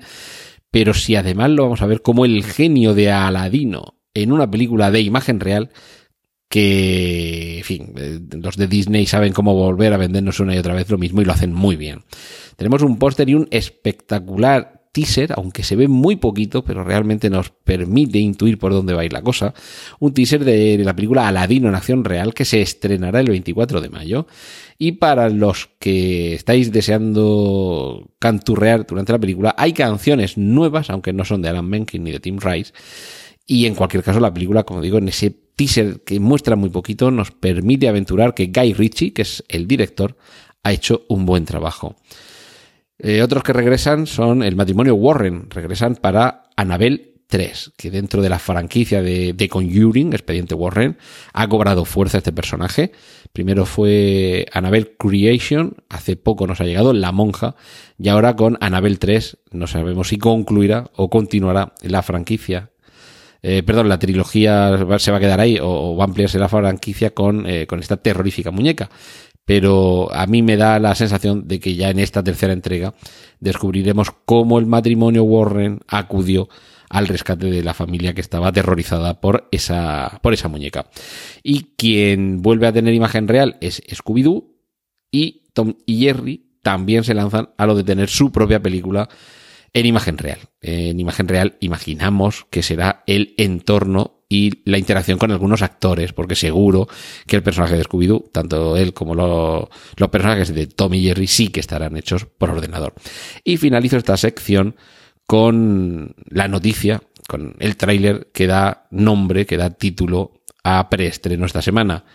Pero 0.71 0.95
si 0.95 1.15
además 1.15 1.51
lo 1.51 1.63
vamos 1.63 1.83
a 1.83 1.85
ver 1.85 2.01
como 2.01 2.25
el 2.25 2.43
genio 2.43 2.95
de 2.95 3.11
Aladino 3.11 3.99
en 4.15 4.31
una 4.31 4.49
película 4.49 4.89
de 4.89 5.01
imagen 5.01 5.39
real, 5.39 5.69
que, 6.51 7.59
en 7.59 7.63
fin, 7.63 7.93
eh, 7.97 8.19
los 8.31 8.57
de 8.57 8.67
Disney 8.67 9.05
saben 9.05 9.31
cómo 9.31 9.53
volver 9.53 9.93
a 9.93 9.97
vendernos 9.97 10.39
una 10.41 10.53
y 10.53 10.57
otra 10.57 10.73
vez 10.73 10.89
lo 10.89 10.97
mismo 10.97 11.21
y 11.21 11.25
lo 11.25 11.31
hacen 11.31 11.53
muy 11.53 11.77
bien. 11.77 12.03
Tenemos 12.61 12.83
un 12.83 12.99
póster 12.99 13.27
y 13.27 13.33
un 13.33 13.47
espectacular 13.49 14.83
teaser, 14.91 15.33
aunque 15.35 15.63
se 15.63 15.75
ve 15.75 15.87
muy 15.87 16.17
poquito, 16.17 16.63
pero 16.63 16.83
realmente 16.83 17.27
nos 17.27 17.49
permite 17.49 18.19
intuir 18.19 18.59
por 18.59 18.71
dónde 18.71 18.93
va 18.93 19.01
a 19.01 19.05
ir 19.05 19.13
la 19.13 19.23
cosa. 19.23 19.55
Un 19.99 20.13
teaser 20.13 20.45
de 20.45 20.77
la 20.77 20.95
película 20.95 21.27
Aladino 21.27 21.69
en 21.69 21.73
acción 21.73 22.05
real 22.05 22.35
que 22.35 22.45
se 22.45 22.61
estrenará 22.61 23.19
el 23.19 23.29
24 23.29 23.81
de 23.81 23.89
mayo. 23.89 24.27
Y 24.77 24.91
para 24.91 25.31
los 25.31 25.71
que 25.79 26.35
estáis 26.35 26.71
deseando 26.71 28.11
canturrear 28.19 28.85
durante 28.85 29.11
la 29.11 29.17
película, 29.17 29.55
hay 29.57 29.73
canciones 29.73 30.37
nuevas, 30.37 30.91
aunque 30.91 31.13
no 31.13 31.25
son 31.25 31.41
de 31.41 31.49
Alan 31.49 31.67
Menken 31.67 32.03
ni 32.03 32.11
de 32.11 32.19
Tim 32.19 32.37
Rice. 32.37 32.73
Y 33.47 33.65
en 33.65 33.73
cualquier 33.73 34.03
caso, 34.03 34.19
la 34.19 34.31
película, 34.31 34.65
como 34.65 34.81
digo, 34.81 34.99
en 34.99 35.07
ese 35.07 35.31
teaser 35.31 36.01
que 36.01 36.19
muestra 36.19 36.55
muy 36.55 36.69
poquito 36.69 37.09
nos 37.09 37.31
permite 37.31 37.87
aventurar 37.87 38.35
que 38.35 38.51
Guy 38.53 38.73
Ritchie, 38.73 39.13
que 39.13 39.23
es 39.23 39.43
el 39.47 39.67
director, 39.67 40.15
ha 40.61 40.71
hecho 40.71 41.05
un 41.09 41.25
buen 41.25 41.45
trabajo. 41.45 41.95
Eh, 43.03 43.23
otros 43.23 43.41
que 43.41 43.51
regresan 43.51 44.05
son 44.05 44.43
el 44.43 44.55
matrimonio 44.55 44.93
Warren, 44.93 45.49
regresan 45.49 45.95
para 45.95 46.43
Annabelle 46.55 47.15
3, 47.25 47.71
que 47.75 47.89
dentro 47.89 48.21
de 48.21 48.29
la 48.29 48.37
franquicia 48.37 49.01
de, 49.01 49.33
de 49.33 49.49
Conjuring, 49.49 50.13
Expediente 50.13 50.53
Warren, 50.53 50.97
ha 51.33 51.47
cobrado 51.47 51.85
fuerza 51.85 52.19
este 52.19 52.31
personaje. 52.31 52.91
Primero 53.33 53.65
fue 53.65 54.45
Annabelle 54.53 54.95
Creation, 54.99 55.77
hace 55.89 56.15
poco 56.15 56.45
nos 56.45 56.61
ha 56.61 56.65
llegado 56.65 56.93
La 56.93 57.11
Monja, 57.11 57.55
y 57.97 58.09
ahora 58.09 58.35
con 58.35 58.59
Annabelle 58.61 58.97
3 58.97 59.37
no 59.51 59.65
sabemos 59.65 60.09
si 60.09 60.19
concluirá 60.19 60.91
o 60.95 61.09
continuará 61.09 61.73
la 61.81 62.03
franquicia. 62.03 62.69
Eh, 63.41 63.63
perdón, 63.63 63.89
la 63.89 63.97
trilogía 63.97 64.77
se 64.99 65.09
va 65.09 65.17
a 65.17 65.19
quedar 65.19 65.39
ahí 65.39 65.57
o, 65.57 65.67
o 65.67 65.95
va 65.95 66.03
a 66.03 66.07
ampliarse 66.07 66.37
la 66.37 66.49
franquicia 66.49 67.15
con, 67.15 67.47
eh, 67.47 67.65
con 67.65 67.79
esta 67.79 67.97
terrorífica 67.97 68.51
muñeca 68.51 68.91
pero 69.45 70.13
a 70.13 70.27
mí 70.27 70.41
me 70.41 70.57
da 70.57 70.79
la 70.79 70.95
sensación 70.95 71.47
de 71.47 71.59
que 71.59 71.75
ya 71.75 71.89
en 71.89 71.99
esta 71.99 72.23
tercera 72.23 72.53
entrega 72.53 72.93
descubriremos 73.39 74.11
cómo 74.25 74.59
el 74.59 74.65
matrimonio 74.65 75.23
Warren 75.23 75.79
acudió 75.87 76.47
al 76.89 77.07
rescate 77.07 77.47
de 77.47 77.63
la 77.63 77.73
familia 77.73 78.13
que 78.13 78.21
estaba 78.21 78.49
aterrorizada 78.49 79.21
por 79.21 79.47
esa, 79.51 80.19
por 80.21 80.33
esa 80.33 80.49
muñeca. 80.49 80.87
Y 81.41 81.73
quien 81.77 82.41
vuelve 82.41 82.67
a 82.67 82.73
tener 82.73 82.93
imagen 82.93 83.27
real 83.27 83.57
es 83.61 83.81
Scooby-Doo 83.87 84.51
y 85.09 85.49
Tom 85.53 85.75
y 85.85 86.01
Jerry 86.01 86.51
también 86.61 87.03
se 87.03 87.13
lanzan 87.13 87.49
a 87.57 87.65
lo 87.65 87.75
de 87.75 87.83
tener 87.83 88.09
su 88.09 88.31
propia 88.31 88.61
película 88.61 89.09
en 89.73 89.85
imagen 89.85 90.17
real. 90.17 90.39
En 90.61 90.99
imagen 90.99 91.27
real 91.27 91.57
imaginamos 91.61 92.45
que 92.49 92.61
será 92.61 93.03
el 93.07 93.33
entorno 93.37 94.20
y 94.31 94.61
la 94.63 94.77
interacción 94.77 95.19
con 95.19 95.29
algunos 95.31 95.61
actores, 95.61 96.13
porque 96.13 96.35
seguro 96.35 96.87
que 97.27 97.35
el 97.35 97.43
personaje 97.43 97.75
de 97.75 97.83
Scooby-Doo, 97.83 98.31
tanto 98.31 98.77
él 98.77 98.93
como 98.93 99.13
lo, 99.13 99.69
los 99.97 100.09
personajes 100.09 100.55
de 100.55 100.67
Tom 100.67 100.93
y 100.93 101.03
Jerry, 101.03 101.27
sí 101.27 101.49
que 101.49 101.59
estarán 101.59 101.97
hechos 101.97 102.25
por 102.25 102.49
ordenador. 102.49 102.93
Y 103.43 103.57
finalizo 103.57 103.97
esta 103.97 104.15
sección 104.15 104.77
con 105.27 106.15
la 106.29 106.47
noticia, 106.47 107.03
con 107.27 107.57
el 107.59 107.75
tráiler 107.75 108.29
que 108.33 108.47
da 108.47 108.87
nombre, 108.89 109.45
que 109.45 109.57
da 109.57 109.71
título 109.71 110.31
a 110.63 110.89
preestreno 110.89 111.45
esta 111.45 111.61
semana. 111.61 112.05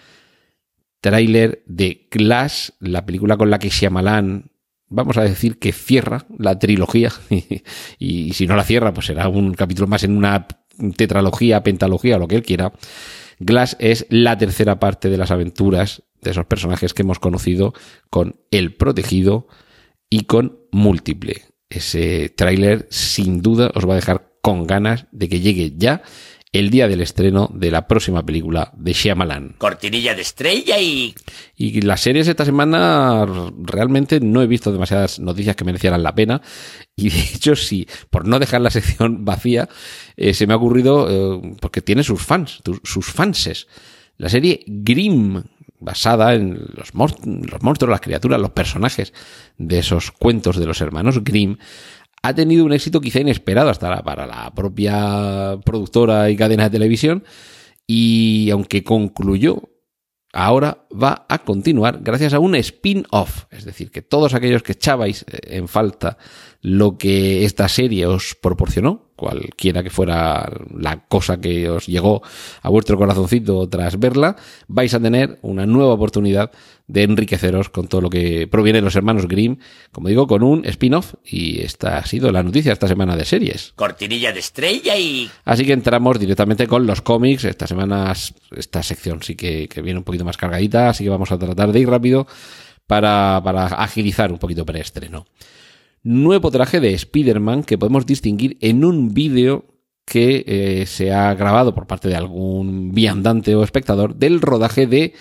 Tráiler 1.02 1.64
de 1.66 2.08
Glass, 2.10 2.72
la 2.80 3.04
película 3.04 3.36
con 3.36 3.50
la 3.50 3.58
que 3.58 3.68
Shyamalan 3.68 4.52
vamos 4.88 5.18
a 5.18 5.22
decir 5.22 5.58
que 5.58 5.72
cierra 5.72 6.24
la 6.38 6.58
trilogía 6.58 7.12
y, 7.28 7.62
y, 7.98 8.32
si 8.32 8.46
no 8.46 8.56
la 8.56 8.64
cierra 8.64 8.94
pues 8.94 9.06
será 9.06 9.28
un 9.28 9.52
capítulo 9.52 9.86
más 9.86 10.04
en 10.04 10.16
una 10.16 10.46
tetralogía, 10.96 11.62
pentalogía, 11.62 12.18
lo 12.18 12.28
que 12.28 12.36
él 12.36 12.42
quiera. 12.42 12.72
Glass 13.38 13.76
es 13.78 14.06
la 14.08 14.38
tercera 14.38 14.78
parte 14.78 15.10
de 15.10 15.18
las 15.18 15.30
aventuras 15.30 16.02
de 16.22 16.30
esos 16.30 16.46
personajes 16.46 16.94
que 16.94 17.02
hemos 17.02 17.18
conocido 17.18 17.74
con 18.10 18.36
El 18.50 18.74
Protegido 18.74 19.46
y 20.10 20.22
con 20.22 20.58
Múltiple. 20.72 21.42
Ese 21.68 22.28
tráiler 22.30 22.86
sin 22.90 23.42
duda 23.42 23.70
os 23.74 23.88
va 23.88 23.92
a 23.92 23.96
dejar 23.96 24.32
con 24.40 24.66
ganas 24.66 25.06
de 25.10 25.28
que 25.28 25.40
llegue 25.40 25.74
ya 25.76 26.02
el 26.52 26.70
día 26.70 26.88
del 26.88 27.00
estreno 27.00 27.50
de 27.52 27.70
la 27.70 27.86
próxima 27.86 28.24
película 28.24 28.72
de 28.76 28.92
Shyamalan. 28.92 29.56
Cortinilla 29.58 30.14
de 30.14 30.22
estrella 30.22 30.78
y... 30.80 31.14
Y 31.56 31.80
las 31.82 32.00
series 32.00 32.28
esta 32.28 32.44
semana 32.44 33.26
realmente 33.58 34.20
no 34.20 34.42
he 34.42 34.46
visto 34.46 34.72
demasiadas 34.72 35.18
noticias 35.18 35.56
que 35.56 35.64
merecieran 35.64 36.02
la 36.02 36.14
pena. 36.14 36.40
Y 36.94 37.10
de 37.10 37.20
hecho, 37.20 37.56
sí, 37.56 37.86
por 38.10 38.26
no 38.26 38.38
dejar 38.38 38.60
la 38.60 38.70
sección 38.70 39.24
vacía, 39.24 39.68
eh, 40.16 40.34
se 40.34 40.46
me 40.46 40.54
ha 40.54 40.56
ocurrido, 40.56 41.08
eh, 41.10 41.56
porque 41.60 41.82
tiene 41.82 42.02
sus 42.02 42.22
fans, 42.22 42.62
sus 42.84 43.06
fanses. 43.06 43.66
La 44.16 44.28
serie 44.28 44.64
Grimm, 44.66 45.42
basada 45.78 46.34
en 46.34 46.54
los, 46.74 46.92
los 46.94 47.62
monstruos, 47.62 47.90
las 47.90 48.00
criaturas, 48.00 48.40
los 48.40 48.50
personajes 48.50 49.12
de 49.58 49.78
esos 49.78 50.10
cuentos 50.10 50.56
de 50.56 50.66
los 50.66 50.80
hermanos 50.80 51.22
Grimm, 51.22 51.58
ha 52.26 52.34
tenido 52.34 52.64
un 52.64 52.72
éxito 52.72 53.00
quizá 53.00 53.20
inesperado 53.20 53.70
hasta 53.70 54.02
para 54.02 54.26
la 54.26 54.52
propia 54.54 55.58
productora 55.64 56.28
y 56.30 56.36
cadena 56.36 56.64
de 56.64 56.70
televisión 56.70 57.24
y 57.86 58.50
aunque 58.50 58.82
concluyó, 58.82 59.62
ahora 60.32 60.86
va 60.90 61.24
a 61.28 61.38
continuar 61.38 62.00
gracias 62.02 62.34
a 62.34 62.40
un 62.40 62.56
spin-off, 62.56 63.44
es 63.50 63.64
decir, 63.64 63.90
que 63.90 64.02
todos 64.02 64.34
aquellos 64.34 64.62
que 64.62 64.72
echabais 64.72 65.24
en 65.28 65.68
falta 65.68 66.18
lo 66.66 66.98
que 66.98 67.44
esta 67.44 67.68
serie 67.68 68.06
os 68.06 68.34
proporcionó, 68.34 69.12
cualquiera 69.14 69.84
que 69.84 69.90
fuera 69.90 70.50
la 70.76 71.06
cosa 71.06 71.40
que 71.40 71.70
os 71.70 71.86
llegó 71.86 72.22
a 72.60 72.68
vuestro 72.70 72.98
corazoncito 72.98 73.68
tras 73.68 74.00
verla, 74.00 74.34
vais 74.66 74.92
a 74.92 74.98
tener 74.98 75.38
una 75.42 75.64
nueva 75.64 75.92
oportunidad 75.92 76.50
de 76.88 77.04
enriqueceros 77.04 77.68
con 77.68 77.86
todo 77.86 78.00
lo 78.00 78.10
que 78.10 78.48
proviene 78.48 78.80
de 78.80 78.82
los 78.82 78.96
hermanos 78.96 79.28
Grimm, 79.28 79.58
como 79.92 80.08
digo, 80.08 80.26
con 80.26 80.42
un 80.42 80.64
spin-off 80.64 81.14
y 81.24 81.60
esta 81.60 81.98
ha 81.98 82.04
sido 82.04 82.32
la 82.32 82.42
noticia 82.42 82.72
esta 82.72 82.88
semana 82.88 83.16
de 83.16 83.26
series. 83.26 83.72
Cortinilla 83.76 84.32
de 84.32 84.40
estrella 84.40 84.96
y... 84.96 85.30
Así 85.44 85.64
que 85.64 85.72
entramos 85.72 86.18
directamente 86.18 86.66
con 86.66 86.84
los 86.84 87.00
cómics. 87.00 87.44
Esta 87.44 87.68
semana, 87.68 88.12
esta 88.56 88.82
sección 88.82 89.22
sí 89.22 89.36
que, 89.36 89.68
que 89.68 89.82
viene 89.82 89.98
un 89.98 90.04
poquito 90.04 90.24
más 90.24 90.36
cargadita, 90.36 90.88
así 90.88 91.04
que 91.04 91.10
vamos 91.10 91.30
a 91.30 91.38
tratar 91.38 91.70
de 91.70 91.78
ir 91.78 91.88
rápido 91.88 92.26
para, 92.88 93.40
para 93.44 93.66
agilizar 93.66 94.32
un 94.32 94.38
poquito 94.38 94.66
preestreno. 94.66 95.26
estreno 95.26 95.55
nuevo 96.06 96.52
traje 96.52 96.78
de 96.78 96.94
Spider-Man 96.94 97.64
que 97.64 97.78
podemos 97.78 98.06
distinguir 98.06 98.56
en 98.60 98.84
un 98.84 99.12
vídeo 99.12 99.64
que 100.04 100.44
eh, 100.46 100.86
se 100.86 101.12
ha 101.12 101.34
grabado 101.34 101.74
por 101.74 101.88
parte 101.88 102.08
de 102.08 102.14
algún 102.14 102.92
viandante 102.92 103.56
o 103.56 103.64
espectador 103.64 104.14
del 104.14 104.40
rodaje 104.40 104.86
de 104.86 105.14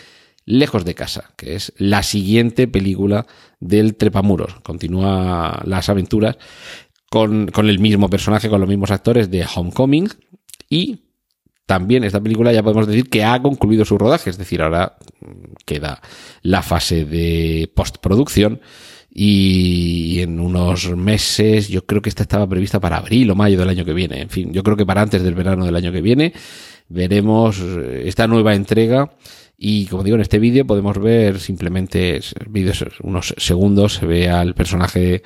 Lejos 0.48 0.86
de 0.86 0.94
casa, 0.94 1.32
que 1.38 1.56
es 1.56 1.74
la 1.78 2.04
siguiente 2.04 2.68
película 2.68 3.26
del 3.60 3.96
Trepamuros. 3.96 4.60
Continúa 4.62 5.60
las 5.66 5.90
aventuras 5.90 6.38
con, 7.10 7.48
con 7.48 7.68
el 7.68 7.80
mismo 7.80 8.12
personaje, 8.12 8.48
con 8.48 8.60
los 8.60 8.70
mismos 8.70 8.92
actores 8.92 9.32
de 9.32 9.44
Homecoming 9.44 10.08
y 10.70 11.00
también 11.66 12.04
esta 12.04 12.22
película 12.22 12.54
ya 12.54 12.62
podemos 12.62 12.86
decir 12.86 13.10
que 13.10 13.24
ha 13.24 13.42
concluido 13.42 13.86
su 13.86 13.98
rodaje, 13.98 14.30
es 14.30 14.38
decir, 14.38 14.62
ahora 14.62 14.98
queda 15.66 16.00
la 16.44 16.62
fase 16.62 17.06
de 17.06 17.72
postproducción 17.76 18.62
y 19.18 20.20
en 20.20 20.42
unos 20.42 20.94
meses, 20.94 21.70
yo 21.70 21.86
creo 21.86 22.02
que 22.02 22.10
esta 22.10 22.24
estaba 22.24 22.46
prevista 22.50 22.82
para 22.82 22.98
abril 22.98 23.32
o 23.32 23.36
mayo 23.36 23.58
del 23.58 23.70
año 23.70 23.86
que 23.86 23.94
viene. 23.94 24.22
En 24.22 24.30
fin, 24.30 24.52
yo 24.52 24.62
creo 24.62 24.76
que 24.76 24.86
para 24.86 25.02
antes 25.02 25.24
del 25.24 25.34
verano 25.34 25.66
del 25.66 25.78
año 25.78 25.94
que 25.94 26.02
viene 26.02 26.34
veremos 26.90 27.62
eh, 27.62 28.04
esta 28.08 28.28
nueva 28.28 28.56
entrega. 28.56 29.16
Y 29.58 29.86
como 29.86 30.04
digo, 30.04 30.16
en 30.16 30.22
este 30.22 30.38
vídeo 30.38 30.68
podemos 30.68 31.00
ver 31.00 31.40
simplemente 31.40 32.20
vídeos, 32.50 32.84
unos 33.04 33.34
segundos, 33.38 33.94
se 33.94 34.06
ve 34.06 34.30
al 34.30 34.54
personaje 34.54 35.24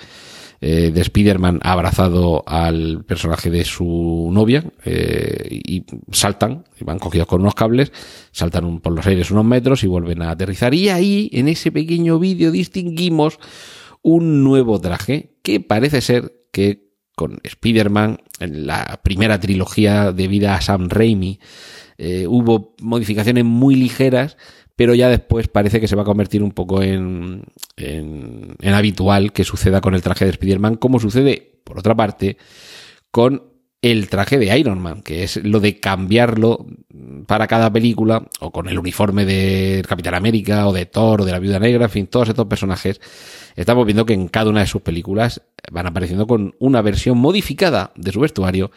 eh, 0.61 0.91
de 0.93 1.01
Spider-Man 1.01 1.59
abrazado 1.63 2.43
al 2.45 3.05
personaje 3.05 3.49
de 3.49 3.63
su 3.63 4.29
novia 4.31 4.63
eh, 4.83 5.47
y 5.51 5.85
saltan, 6.11 6.65
y 6.79 6.83
van 6.83 6.99
cogidos 6.99 7.27
con 7.27 7.41
unos 7.41 7.55
cables, 7.55 7.91
saltan 8.31 8.79
por 8.79 8.93
los 8.93 9.07
aires 9.07 9.31
unos 9.31 9.45
metros 9.45 9.83
y 9.83 9.87
vuelven 9.87 10.21
a 10.21 10.31
aterrizar. 10.31 10.73
Y 10.73 10.89
ahí, 10.89 11.29
en 11.33 11.47
ese 11.47 11.71
pequeño 11.71 12.19
vídeo, 12.19 12.51
distinguimos 12.51 13.39
un 14.01 14.43
nuevo 14.43 14.79
traje 14.79 15.37
que 15.43 15.59
parece 15.59 16.01
ser 16.01 16.33
que 16.51 16.89
con 17.15 17.39
Spider-Man, 17.43 18.19
en 18.39 18.65
la 18.65 19.01
primera 19.03 19.39
trilogía 19.39 20.13
de 20.13 20.27
vida 20.29 20.55
a 20.55 20.61
Sam 20.61 20.87
Raimi, 20.89 21.39
eh, 21.97 22.27
hubo 22.27 22.75
modificaciones 22.81 23.43
muy 23.43 23.75
ligeras, 23.75 24.37
pero 24.79 24.95
ya 24.95 25.09
después 25.09 25.50
parece 25.50 25.81
que 25.81 25.89
se 25.89 25.98
va 25.98 26.03
a 26.03 26.05
convertir 26.05 26.41
un 26.41 26.51
poco 26.51 26.81
en, 26.81 27.43
en, 27.75 28.55
en 28.62 28.74
habitual 28.74 29.33
que 29.33 29.43
suceda 29.43 29.81
con 29.81 29.93
el 29.93 30.01
traje 30.01 30.24
de 30.24 30.31
Spider-Man, 30.31 30.75
como 30.75 31.01
sucede, 31.01 31.59
por 31.65 31.77
otra 31.77 31.95
parte, 31.95 32.38
con 33.12 33.43
el 33.81 34.09
traje 34.09 34.38
de 34.38 34.57
Iron 34.57 34.81
Man, 34.81 35.01
que 35.01 35.24
es 35.24 35.38
lo 35.43 35.59
de 35.59 35.79
cambiarlo 35.79 36.65
para 37.27 37.48
cada 37.48 37.71
película, 37.71 38.27
o 38.41 38.51
con 38.51 38.67
el 38.67 38.77
uniforme 38.77 39.25
de 39.25 39.83
Capitán 39.88 40.15
América, 40.15 40.67
o 40.67 40.74
de 40.74 40.86
Thor, 40.86 41.21
o 41.21 41.25
de 41.25 41.31
la 41.31 41.39
Viuda 41.39 41.59
Negra, 41.59 41.86
en 41.86 41.91
fin, 41.91 42.07
todos 42.07 42.29
estos 42.29 42.48
personajes, 42.48 43.00
estamos 43.55 43.86
viendo 43.86 44.05
que 44.05 44.13
en 44.13 44.27
cada 44.27 44.50
una 44.50 44.62
de 44.62 44.67
sus 44.67 44.81
películas 44.81 45.41
van 45.71 45.88
apareciendo 45.88 46.27
con 46.27 46.55
una 46.59 46.81
versión 46.81 47.17
modificada 47.17 47.91
de 47.95 48.12
su 48.12 48.19
vestuario, 48.19 48.71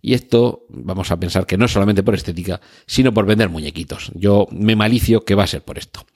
y 0.00 0.14
esto 0.14 0.64
vamos 0.68 1.10
a 1.10 1.18
pensar 1.18 1.44
que 1.44 1.56
no 1.56 1.66
es 1.66 1.72
solamente 1.72 2.02
por 2.04 2.14
estética, 2.14 2.60
sino 2.86 3.12
por 3.12 3.26
vender 3.26 3.48
muñequitos. 3.48 4.12
Yo 4.14 4.46
me 4.52 4.76
malicio 4.76 5.24
que 5.24 5.34
va 5.34 5.42
a 5.42 5.48
ser 5.48 5.62
por 5.62 5.76
esto. 5.76 6.06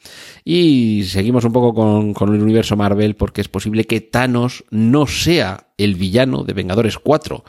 Y 0.45 1.03
seguimos 1.09 1.45
un 1.45 1.53
poco 1.53 1.75
con, 1.75 2.15
con 2.15 2.33
el 2.33 2.43
universo 2.43 2.77
Marvel, 2.77 3.17
porque 3.17 3.41
es 3.41 3.49
posible 3.49 3.85
que 3.85 4.01
Thanos 4.01 4.65
no 4.71 5.09
sea 5.09 5.67
el 5.79 5.97
villano 5.97 6.45
de 6.45 6.53
Vengadores 6.53 6.97
4 6.97 7.45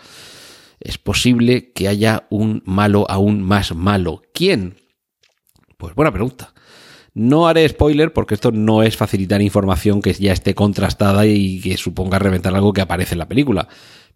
es 0.84 0.98
posible 0.98 1.72
que 1.72 1.88
haya 1.88 2.28
un 2.30 2.62
malo 2.66 3.06
aún 3.10 3.42
más 3.42 3.74
malo. 3.74 4.22
¿Quién? 4.34 4.76
Pues 5.78 5.96
buena 5.96 6.12
pregunta. 6.12 6.54
No 7.14 7.48
haré 7.48 7.68
spoiler 7.70 8.12
porque 8.12 8.34
esto 8.34 8.52
no 8.52 8.84
es 8.84 8.98
facilitar 8.98 9.42
información 9.42 10.02
que 10.02 10.14
ya 10.14 10.34
esté 10.34 10.56
contrastada 10.56 11.26
y 11.26 11.62
que 11.62 11.78
suponga 11.78 12.20
reventar 12.20 12.54
algo 12.54 12.74
que 12.74 12.82
aparece 12.82 13.16
en 13.16 13.20
la 13.20 13.28
película. 13.28 13.68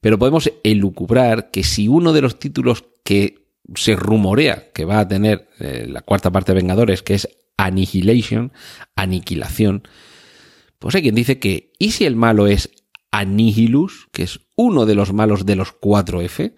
Pero 0.01 0.19
podemos 0.19 0.51
elucubrar 0.63 1.51
que 1.51 1.63
si 1.63 1.87
uno 1.87 2.11
de 2.11 2.21
los 2.21 2.37
títulos 2.37 2.85
que 3.03 3.47
se 3.75 3.95
rumorea 3.95 4.71
que 4.73 4.85
va 4.85 4.99
a 4.99 5.07
tener 5.07 5.49
eh, 5.59 5.85
la 5.89 6.01
cuarta 6.01 6.31
parte 6.31 6.53
de 6.53 6.61
Vengadores, 6.61 7.01
que 7.01 7.13
es 7.13 7.29
Annihilation, 7.57 8.51
aniquilación, 8.95 9.87
pues 10.79 10.95
hay 10.95 11.01
quien 11.01 11.15
dice 11.15 11.39
que, 11.39 11.71
¿y 11.79 11.91
si 11.91 12.05
el 12.05 12.15
malo 12.15 12.47
es 12.47 12.69
Annihilus, 13.11 14.07
que 14.11 14.23
es 14.23 14.39
uno 14.55 14.85
de 14.85 14.95
los 14.95 15.13
malos 15.13 15.45
de 15.45 15.55
los 15.55 15.73
4F, 15.79 16.53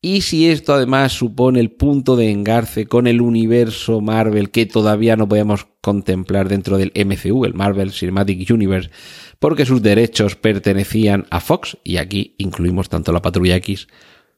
Y 0.00 0.20
si 0.20 0.50
esto 0.50 0.74
además 0.74 1.12
supone 1.12 1.60
el 1.60 1.70
punto 1.70 2.14
de 2.14 2.30
engarce 2.30 2.86
con 2.86 3.06
el 3.06 3.22
universo 3.22 4.02
Marvel 4.02 4.50
que 4.50 4.66
todavía 4.66 5.16
no 5.16 5.26
podemos 5.28 5.66
contemplar 5.80 6.48
dentro 6.48 6.76
del 6.76 6.92
MCU, 6.94 7.46
el 7.46 7.54
Marvel 7.54 7.90
Cinematic 7.90 8.50
Universe, 8.50 8.90
porque 9.38 9.64
sus 9.64 9.80
derechos 9.80 10.36
pertenecían 10.36 11.26
a 11.30 11.40
Fox, 11.40 11.78
y 11.84 11.96
aquí 11.96 12.34
incluimos 12.36 12.90
tanto 12.90 13.12
la 13.12 13.22
Patrulla 13.22 13.56
X, 13.56 13.88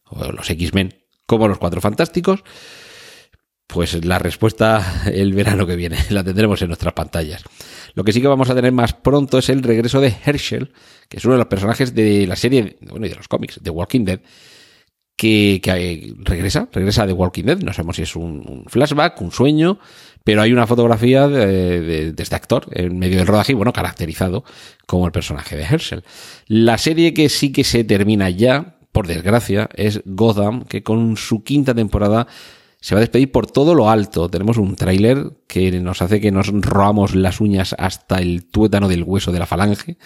o 0.04 0.30
los 0.30 0.48
X-Men, 0.48 0.94
como 1.26 1.48
los 1.48 1.58
Cuatro 1.58 1.80
Fantásticos, 1.80 2.44
pues 3.66 4.04
la 4.04 4.18
respuesta 4.18 5.02
el 5.12 5.32
verano 5.32 5.66
que 5.66 5.76
viene, 5.76 5.98
la 6.10 6.24
tendremos 6.24 6.62
en 6.62 6.68
nuestras 6.68 6.94
pantallas. 6.94 7.42
Lo 7.96 8.04
que 8.04 8.12
sí 8.12 8.20
que 8.20 8.28
vamos 8.28 8.50
a 8.50 8.54
tener 8.54 8.72
más 8.72 8.92
pronto 8.92 9.38
es 9.38 9.48
el 9.48 9.62
regreso 9.62 10.02
de 10.02 10.14
Herschel, 10.24 10.70
que 11.08 11.16
es 11.16 11.24
uno 11.24 11.32
de 11.32 11.38
los 11.38 11.46
personajes 11.46 11.94
de 11.94 12.26
la 12.26 12.36
serie, 12.36 12.76
bueno, 12.82 13.06
y 13.06 13.08
de 13.08 13.14
los 13.14 13.26
cómics, 13.26 13.58
de 13.62 13.70
Walking 13.70 14.04
Dead, 14.04 14.20
que, 15.16 15.60
que, 15.62 16.14
regresa, 16.18 16.68
regresa 16.70 17.06
de 17.06 17.14
Walking 17.14 17.44
Dead. 17.44 17.58
No 17.60 17.72
sabemos 17.72 17.96
si 17.96 18.02
es 18.02 18.14
un, 18.14 18.64
flashback, 18.66 19.18
un 19.22 19.32
sueño, 19.32 19.78
pero 20.24 20.42
hay 20.42 20.52
una 20.52 20.66
fotografía 20.66 21.26
de, 21.26 22.12
de, 22.12 22.22
este 22.22 22.34
actor 22.36 22.66
en 22.72 22.98
medio 22.98 23.16
del 23.16 23.26
rodaje 23.26 23.54
bueno, 23.54 23.72
caracterizado 23.72 24.44
como 24.86 25.06
el 25.06 25.12
personaje 25.12 25.56
de 25.56 25.62
Herschel. 25.62 26.04
La 26.48 26.76
serie 26.76 27.14
que 27.14 27.30
sí 27.30 27.50
que 27.50 27.64
se 27.64 27.82
termina 27.82 28.28
ya, 28.28 28.76
por 28.92 29.06
desgracia, 29.06 29.70
es 29.74 30.02
Gotham, 30.04 30.66
que 30.66 30.82
con 30.82 31.16
su 31.16 31.42
quinta 31.42 31.74
temporada 31.74 32.26
se 32.86 32.94
va 32.94 33.00
a 33.00 33.00
despedir 33.00 33.32
por 33.32 33.50
todo 33.50 33.74
lo 33.74 33.90
alto. 33.90 34.30
Tenemos 34.30 34.58
un 34.58 34.76
tráiler 34.76 35.32
que 35.48 35.72
nos 35.80 36.02
hace 36.02 36.20
que 36.20 36.30
nos 36.30 36.52
roamos 36.52 37.16
las 37.16 37.40
uñas 37.40 37.74
hasta 37.76 38.18
el 38.20 38.46
tuétano 38.46 38.86
del 38.86 39.02
hueso 39.02 39.32
de 39.32 39.40
la 39.40 39.46
falange, 39.46 39.98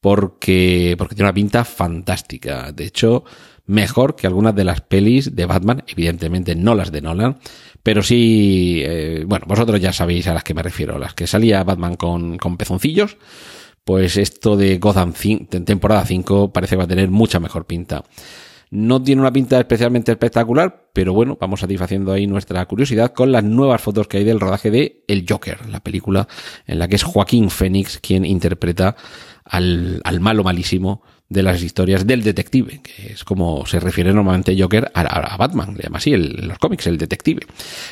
porque, 0.00 0.96
porque 0.98 1.14
tiene 1.14 1.28
una 1.28 1.34
pinta 1.34 1.64
fantástica. 1.64 2.72
De 2.72 2.84
hecho, 2.84 3.22
mejor 3.66 4.16
que 4.16 4.26
algunas 4.26 4.56
de 4.56 4.64
las 4.64 4.80
pelis 4.80 5.36
de 5.36 5.46
Batman, 5.46 5.84
evidentemente 5.86 6.56
no 6.56 6.74
las 6.74 6.90
de 6.90 7.00
Nolan, 7.00 7.38
pero 7.84 8.02
sí, 8.02 8.82
eh, 8.84 9.22
bueno, 9.24 9.46
vosotros 9.46 9.80
ya 9.80 9.92
sabéis 9.92 10.26
a 10.26 10.34
las 10.34 10.42
que 10.42 10.54
me 10.54 10.64
refiero, 10.64 10.98
las 10.98 11.14
que 11.14 11.28
salía 11.28 11.62
Batman 11.62 11.94
con, 11.94 12.38
con 12.38 12.56
pezoncillos, 12.56 13.18
pues 13.84 14.16
esto 14.16 14.56
de 14.56 14.78
Gotham 14.78 15.12
temporada 15.64 16.04
5 16.04 16.52
parece 16.52 16.70
que 16.70 16.78
va 16.78 16.84
a 16.84 16.88
tener 16.88 17.08
mucha 17.08 17.38
mejor 17.38 17.66
pinta. 17.66 18.02
No 18.70 19.02
tiene 19.02 19.22
una 19.22 19.32
pinta 19.32 19.58
especialmente 19.58 20.12
espectacular, 20.12 20.88
pero 20.92 21.12
bueno, 21.12 21.38
vamos 21.40 21.60
satisfaciendo 21.60 22.12
ahí 22.12 22.26
nuestra 22.26 22.64
curiosidad 22.66 23.12
con 23.12 23.30
las 23.30 23.44
nuevas 23.44 23.80
fotos 23.80 24.08
que 24.08 24.18
hay 24.18 24.24
del 24.24 24.40
rodaje 24.40 24.70
de 24.70 25.04
El 25.06 25.24
Joker, 25.28 25.66
la 25.68 25.80
película 25.80 26.26
en 26.66 26.78
la 26.78 26.88
que 26.88 26.96
es 26.96 27.04
Joaquín 27.04 27.50
Phoenix 27.50 27.98
quien 27.98 28.24
interpreta 28.24 28.96
al, 29.44 30.00
al 30.04 30.20
malo 30.20 30.42
malísimo 30.42 31.02
de 31.28 31.42
las 31.42 31.62
historias 31.62 32.06
del 32.06 32.22
detective, 32.22 32.80
que 32.82 33.12
es 33.12 33.24
como 33.24 33.66
se 33.66 33.80
refiere 33.80 34.12
normalmente 34.12 34.56
Joker 34.58 34.90
a, 34.94 35.36
Batman, 35.36 35.74
le 35.76 35.82
llama 35.82 35.98
así 35.98 36.12
en 36.12 36.46
los 36.46 36.58
cómics, 36.58 36.86
el 36.86 36.98
detective. 36.98 37.40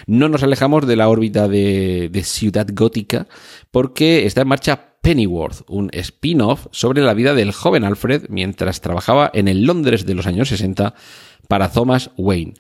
No 0.07 0.29
nos 0.29 0.43
alejamos 0.43 0.87
de 0.87 0.97
la 0.97 1.09
órbita 1.09 1.49
de, 1.49 2.11
Ciudad 2.25 2.67
Gótica 2.73 3.27
porque 3.71 4.25
está 4.25 4.43
en 4.43 4.49
marcha 4.49 4.95
Pennyworth, 5.03 5.63
un 5.69 5.91
spin-off 5.93 6.67
sobre 6.71 7.03
la 7.03 7.13
vida 7.13 7.35
del 7.35 7.53
joven 7.53 7.85
Alfred 7.85 8.27
mientras 8.29 8.81
trabajaba 8.81 9.31
en 9.35 9.49
el 9.49 9.65
Londres 9.65 10.07
de 10.07 10.15
los 10.15 10.27
años 10.27 10.49
60 10.49 10.95
para 11.49 11.71
Thomas 11.71 12.11
Wayne. 12.17 12.55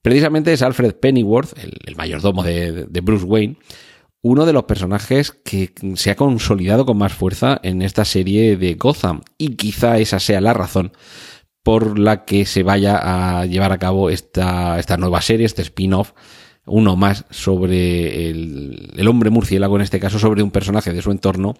Precisamente 0.00 0.52
es 0.52 0.62
Alfred 0.62 0.94
Pennyworth, 0.94 1.52
el, 1.58 1.96
mayordomo 1.96 2.42
de, 2.42 2.86
de 2.86 3.00
Bruce 3.00 3.24
Wayne, 3.24 3.56
uno 4.22 4.46
de 4.46 4.52
los 4.52 4.64
personajes 4.64 5.32
que 5.32 5.72
se 5.94 6.12
ha 6.12 6.16
consolidado 6.16 6.86
con 6.86 6.96
más 6.96 7.12
fuerza 7.12 7.58
en 7.62 7.82
esta 7.82 8.04
serie 8.04 8.56
de 8.56 8.74
Gotham. 8.74 9.22
Y 9.36 9.56
quizá 9.56 9.98
esa 9.98 10.20
sea 10.20 10.40
la 10.40 10.54
razón 10.54 10.92
por 11.64 11.98
la 11.98 12.24
que 12.24 12.46
se 12.46 12.62
vaya 12.62 12.98
a 13.40 13.46
llevar 13.46 13.72
a 13.72 13.78
cabo 13.78 14.10
esta, 14.10 14.78
esta 14.78 14.96
nueva 14.96 15.20
serie, 15.20 15.46
este 15.46 15.62
spin-off, 15.62 16.12
uno 16.66 16.96
más 16.96 17.24
sobre 17.30 18.30
el, 18.30 18.92
el, 18.96 19.08
hombre 19.08 19.30
murciélago, 19.30 19.76
en 19.76 19.82
este 19.82 20.00
caso 20.00 20.18
sobre 20.20 20.42
un 20.42 20.52
personaje 20.52 20.92
de 20.92 21.02
su 21.02 21.10
entorno. 21.10 21.54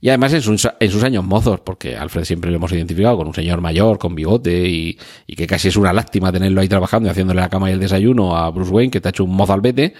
Y 0.00 0.10
además 0.10 0.34
en 0.34 0.42
sus, 0.42 0.68
en 0.78 0.90
sus 0.90 1.02
años 1.02 1.24
mozos, 1.24 1.60
porque 1.60 1.96
Alfred 1.96 2.24
siempre 2.24 2.50
lo 2.50 2.56
hemos 2.56 2.72
identificado 2.72 3.16
con 3.16 3.26
un 3.26 3.34
señor 3.34 3.62
mayor, 3.62 3.98
con 3.98 4.14
bigote, 4.14 4.68
y, 4.68 4.98
y 5.26 5.36
que 5.36 5.46
casi 5.46 5.68
es 5.68 5.76
una 5.76 5.94
lástima 5.94 6.30
tenerlo 6.30 6.60
ahí 6.60 6.68
trabajando 6.68 7.08
y 7.08 7.10
haciéndole 7.10 7.40
la 7.40 7.48
cama 7.48 7.70
y 7.70 7.72
el 7.72 7.80
desayuno 7.80 8.36
a 8.36 8.50
Bruce 8.50 8.70
Wayne, 8.70 8.90
que 8.90 9.00
te 9.00 9.08
ha 9.08 9.10
hecho 9.10 9.24
un 9.24 9.34
mozo 9.34 9.54
al 9.54 9.62
vete 9.62 9.94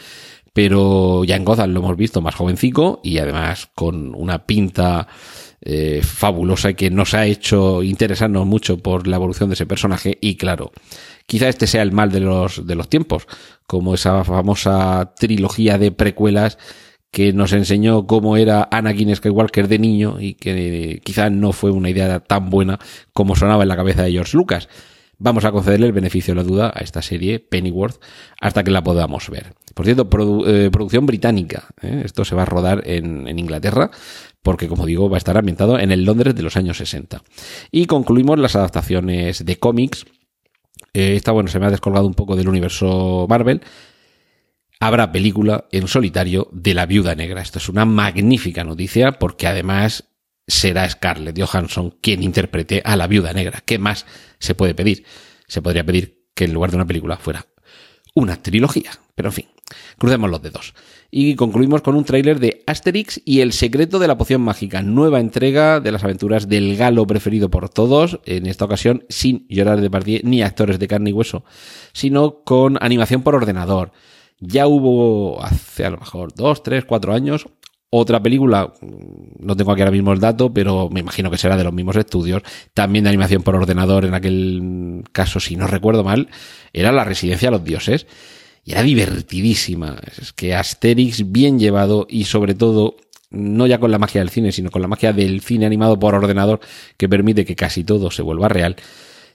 pero 0.55 1.25
ya 1.25 1.37
en 1.37 1.45
Gotham 1.45 1.73
lo 1.73 1.81
hemos 1.81 1.97
visto 1.97 2.23
más 2.23 2.37
jovencico 2.37 3.01
y 3.03 3.19
además 3.19 3.69
con 3.75 4.15
una 4.15 4.47
pinta 4.47 5.09
eh, 5.61 6.01
fabulosa 6.03 6.75
que 6.75 6.91
nos 6.91 7.13
ha 7.13 7.27
hecho 7.27 7.83
interesarnos 7.83 8.47
mucho 8.47 8.79
por 8.79 9.09
la 9.09 9.17
evolución 9.17 9.51
de 9.51 9.55
ese 9.55 9.67
personaje 9.67 10.17
y 10.21 10.37
claro, 10.37 10.71
quizá 11.27 11.49
este 11.49 11.67
sea 11.67 11.83
el 11.83 11.91
mal 11.91 12.13
de 12.13 12.21
los, 12.21 12.67
de 12.67 12.77
los 12.77 12.89
tiempos, 12.89 13.27
como 13.67 13.95
esa 13.95 14.23
famosa 14.23 15.13
trilogía 15.19 15.77
de 15.77 15.91
precuelas 15.91 16.57
que 17.11 17.33
nos 17.33 17.53
enseñó 17.53 18.07
cómo 18.07 18.37
era 18.37 18.69
Anakin 18.71 19.15
Skywalker 19.17 19.67
de 19.67 19.79
niño 19.81 20.21
y 20.21 20.35
que 20.35 21.01
quizá 21.03 21.31
no 21.31 21.53
fue 21.53 21.73
una 21.73 21.91
idea 21.91 22.21
tan 22.21 22.49
buena 22.49 22.79
como 23.13 23.35
sonaba 23.35 23.65
en 23.65 23.69
la 23.69 23.77
cabeza 23.77 24.05
de 24.05 24.13
George 24.13 24.37
Lucas 24.37 24.69
vamos 25.25 25.47
a 25.47 25.53
concederle 25.53 25.87
el 25.87 25.93
beneficio 25.95 26.35
de 26.35 26.43
la 26.43 26.47
duda 26.47 26.73
a 26.75 26.81
esta 26.81 27.01
serie, 27.01 27.41
Pennyworth, 27.41 27.99
hasta 28.39 28.63
que 28.63 28.71
la 28.71 28.85
podamos 28.85 29.31
ver. 29.31 29.55
Por 29.75 29.87
cierto, 29.87 30.07
eh, 30.47 30.69
producción 30.71 31.07
británica. 31.07 31.69
¿eh? 31.81 32.03
Esto 32.05 32.27
se 32.27 32.35
va 32.35 32.43
a 32.43 32.45
rodar 32.45 32.83
en, 32.85 33.27
Inglaterra, 33.39 33.91
porque 34.43 34.69
como 34.69 34.85
digo, 34.85 35.09
va 35.09 35.17
a 35.17 35.19
estar 35.19 35.39
ambientado 35.39 35.79
en 35.79 35.93
el 35.93 36.05
Londres 36.05 36.35
de 36.35 36.43
los 36.43 36.59
años 36.59 36.77
60. 36.77 37.23
Y 37.71 37.87
concluimos 37.87 38.39
las 38.39 38.55
adaptaciones 38.55 39.47
de 39.47 39.57
cómics. 39.59 40.05
Eh, 40.93 41.17
esta, 41.17 41.33
bueno, 41.33 41.49
se 41.49 41.59
me 41.59 41.67
ha 41.67 41.71
descolgado 41.71 42.07
un 42.07 42.15
poco 42.15 42.37
del 42.37 42.49
universo 42.49 43.25
Marvel. 43.27 43.63
Habrá 44.79 45.11
película 45.11 45.65
en 45.73 45.89
solitario 45.89 46.49
de 46.53 46.75
la 46.75 46.85
Viuda 46.85 47.15
Negra. 47.15 47.41
Esto 47.41 47.59
es 47.59 47.71
una 47.71 47.87
magnífica 47.87 48.63
noticia 48.63 49.13
porque 49.13 49.47
además 49.47 50.05
será 50.47 50.89
Scarlett 50.89 51.39
Johansson 51.39 51.97
quien 52.01 52.23
interprete 52.23 52.83
a 52.85 52.97
la 52.97 53.07
viuda 53.07 53.33
negra. 53.33 53.63
¿Qué 53.65 53.79
más 53.79 54.07
se 54.39 54.55
puede 54.55 54.75
pedir? 54.75 55.05
Se 55.47 55.63
podría 55.63 55.85
pedir 55.85 56.25
que 56.35 56.45
en 56.45 56.53
lugar 56.53 56.71
de 56.71 56.77
una 56.77 56.87
película 56.87 57.17
fuera 57.17 57.47
una 58.15 58.37
trilogía. 58.37 58.93
Pero 59.15 59.29
en 59.29 59.33
fin, 59.33 59.47
crucemos 59.99 60.31
los 60.31 60.43
dedos. 60.43 60.75
Y 61.11 61.37
concluimos 61.37 61.83
con 61.83 61.95
un 61.95 62.05
tráiler 62.05 62.41
de 62.41 62.65
Asterix 62.67 63.21
y 63.25 63.41
el 63.41 63.53
secreto 63.53 64.01
de 64.01 64.09
la 64.09 64.19
poción 64.19 64.41
mágica, 64.41 64.83
nueva 64.83 65.21
entrega 65.21 65.79
de 65.79 65.93
las 65.93 66.03
aventuras 66.03 66.49
del 66.49 66.77
galo 66.77 67.07
preferido 67.07 67.51
por 67.51 67.69
todos, 67.69 68.21
en 68.25 68.47
esta 68.47 68.65
ocasión 68.65 69.05
sin 69.09 69.47
llorar 69.49 69.81
de 69.81 69.91
partida 69.91 70.21
ni 70.25 70.43
actores 70.43 70.81
de 70.81 70.89
carne 70.89 71.11
y 71.11 71.13
hueso, 71.13 71.45
sino 71.93 72.43
con 72.43 72.79
animación 72.83 73.23
por 73.23 73.37
ordenador. 73.37 73.93
Ya 74.41 74.67
hubo 74.67 75.43
hace 75.45 75.85
a 75.85 75.91
lo 75.91 75.99
mejor 75.99 76.35
dos, 76.35 76.65
tres, 76.65 76.85
cuatro 76.85 77.15
años 77.15 77.47
otra 77.97 78.21
película, 78.21 78.73
no 79.39 79.57
tengo 79.57 79.73
aquí 79.73 79.83
ahora 79.83 79.93
mismo 79.93 80.13
el 80.13 80.21
dato, 80.21 80.53
pero 80.53 80.89
me 80.91 81.01
imagino 81.01 81.31
que 81.31 81.39
será 81.39 81.57
de 81.57 81.65
los 81.65 81.73
mismos 81.73 81.97
estudios, 81.97 82.43
también 82.73 83.05
de 83.05 83.11
animación 83.11 83.43
por 83.43 83.55
ordenador, 83.55 84.05
en 84.05 84.15
aquel 84.15 85.05
caso, 85.13 85.39
si 85.39 85.57
no 85.57 85.67
recuerdo 85.67 86.03
mal, 86.03 86.29
era 86.73 86.91
La 86.93 87.05
Residencia 87.05 87.49
de 87.49 87.53
los 87.53 87.65
Dioses. 87.65 88.07
Y 88.67 88.73
era 88.73 88.83
divertidísima. 88.83 89.99
Es 90.19 90.33
que 90.33 90.55
Asterix 90.55 91.31
bien 91.31 91.59
llevado 91.59 92.07
y 92.09 92.25
sobre 92.25 92.55
todo 92.55 92.97
no 93.31 93.67
ya 93.67 93.79
con 93.79 93.91
la 93.91 93.99
magia 93.99 94.23
del 94.23 94.31
cine, 94.31 94.53
sino 94.53 94.71
con 94.71 94.81
la 94.81 94.89
magia 94.89 95.13
del 95.13 95.43
cine 95.43 95.67
animado 95.67 95.99
por 95.99 96.15
ordenador 96.15 96.61
que 96.97 97.09
permite 97.09 97.45
que 97.45 97.57
casi 97.57 97.85
todo 97.85 98.11
se 98.11 98.23
vuelva 98.23 98.49
real 98.49 98.77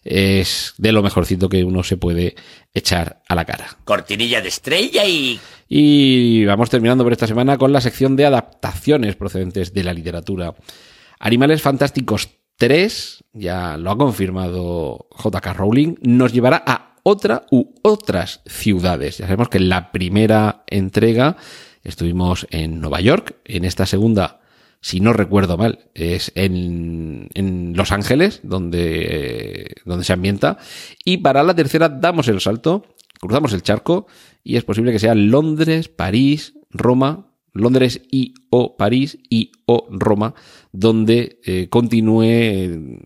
es 0.04 0.74
de 0.78 0.92
lo 0.92 1.04
mejorcito 1.04 1.50
que 1.50 1.64
uno 1.64 1.84
se 1.84 1.98
puede 1.98 2.36
echar 2.74 3.22
a 3.28 3.36
la 3.36 3.46
cara. 3.46 3.78
Cortinilla 3.86 4.42
de 4.42 4.50
estrella 4.50 5.06
y... 5.06 5.40
Y 5.70 6.46
vamos 6.46 6.72
terminando 6.72 7.04
por 7.04 7.14
esta 7.14 7.28
semana 7.28 7.60
con 7.60 7.72
la 7.72 7.80
sección 7.80 8.16
de 8.16 8.26
adaptaciones 8.26 9.16
procedentes 9.16 9.72
de 9.72 9.84
la 9.84 9.94
literatura. 9.94 10.56
Animales 11.20 11.62
Fantásticos 11.62 12.30
3, 12.58 13.24
ya 13.34 13.78
lo 13.78 13.92
ha 13.92 13.98
confirmado 13.98 15.08
JK 15.24 15.54
Rowling, 15.56 15.96
nos 16.02 16.34
llevará 16.34 16.64
a 16.66 16.96
otra 17.04 17.46
u 17.52 17.76
otras 17.84 18.42
ciudades. 18.48 19.20
Ya 19.20 19.28
sabemos 19.28 19.50
que 19.50 19.60
en 19.60 19.70
la 19.70 19.92
primera 19.92 20.64
entrega 20.66 21.38
estuvimos 21.84 22.48
en 22.50 22.82
Nueva 22.82 23.00
York, 23.00 23.36
en 23.46 23.64
esta 23.64 23.86
segunda 23.86 24.40
si 24.82 25.02
no 25.02 25.14
recuerdo 25.14 25.58
mal, 25.58 25.90
es 25.94 26.32
en, 26.36 27.30
en 27.34 27.74
Los 27.76 27.92
Ángeles, 27.92 28.40
donde, 28.44 29.76
donde 29.86 30.06
se 30.06 30.14
ambienta. 30.14 30.58
Y 31.04 31.18
para 31.18 31.44
la 31.44 31.54
tercera 31.54 31.90
damos 31.90 32.30
el 32.30 32.40
salto, 32.40 32.86
cruzamos 33.20 33.52
el 33.54 33.62
charco 33.62 34.08
y 34.44 34.58
es 34.58 34.64
posible 34.64 34.92
que 34.92 35.00
sea 35.00 35.16
Londres, 35.16 35.90
París, 35.90 36.54
Roma, 36.70 37.34
Londres 37.54 38.02
y 38.12 38.34
o 38.50 38.78
París 38.78 39.18
y 39.30 39.52
o 39.66 39.88
Roma, 39.90 40.34
donde 40.72 41.40
eh, 41.46 41.68
continúe 41.70 42.24
eh, 42.24 43.00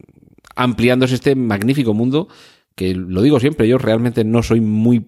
ampliándose 0.56 1.16
este 1.16 1.36
magnífico 1.36 1.94
mundo 1.94 2.28
que 2.76 2.96
lo 2.96 3.22
digo 3.22 3.40
siempre, 3.40 3.68
yo 3.68 3.78
realmente 3.78 4.24
no 4.24 4.42
soy 4.42 4.60
muy 4.60 5.00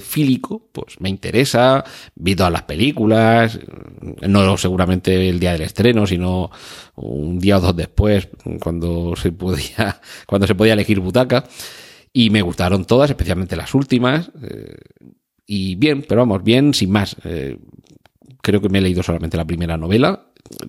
fílico, 0.00 0.68
pues 0.72 1.00
me 1.00 1.08
interesa, 1.08 1.84
vi 2.14 2.36
todas 2.36 2.52
las 2.52 2.62
películas, 2.62 3.58
no 4.28 4.56
seguramente 4.56 5.28
el 5.28 5.40
día 5.40 5.52
del 5.52 5.62
estreno, 5.62 6.06
sino 6.06 6.50
un 6.96 7.38
día 7.38 7.58
o 7.58 7.60
dos 7.60 7.74
después, 7.74 8.28
cuando 8.60 9.16
se 9.16 9.32
podía, 9.32 10.00
cuando 10.26 10.46
se 10.46 10.54
podía 10.54 10.74
elegir 10.74 11.00
butaca. 11.00 11.44
Y 12.12 12.30
me 12.30 12.42
gustaron 12.42 12.84
todas, 12.84 13.10
especialmente 13.10 13.56
las 13.56 13.74
últimas. 13.74 14.30
eh, 14.40 14.76
y 15.46 15.74
bien, 15.76 16.04
pero 16.08 16.22
vamos, 16.22 16.42
bien 16.42 16.74
sin 16.74 16.90
más. 16.90 17.16
Eh, 17.24 17.58
creo 18.40 18.60
que 18.60 18.68
me 18.68 18.78
he 18.78 18.82
leído 18.82 19.02
solamente 19.02 19.36
la 19.36 19.44
primera 19.44 19.76
novela. 19.76 20.26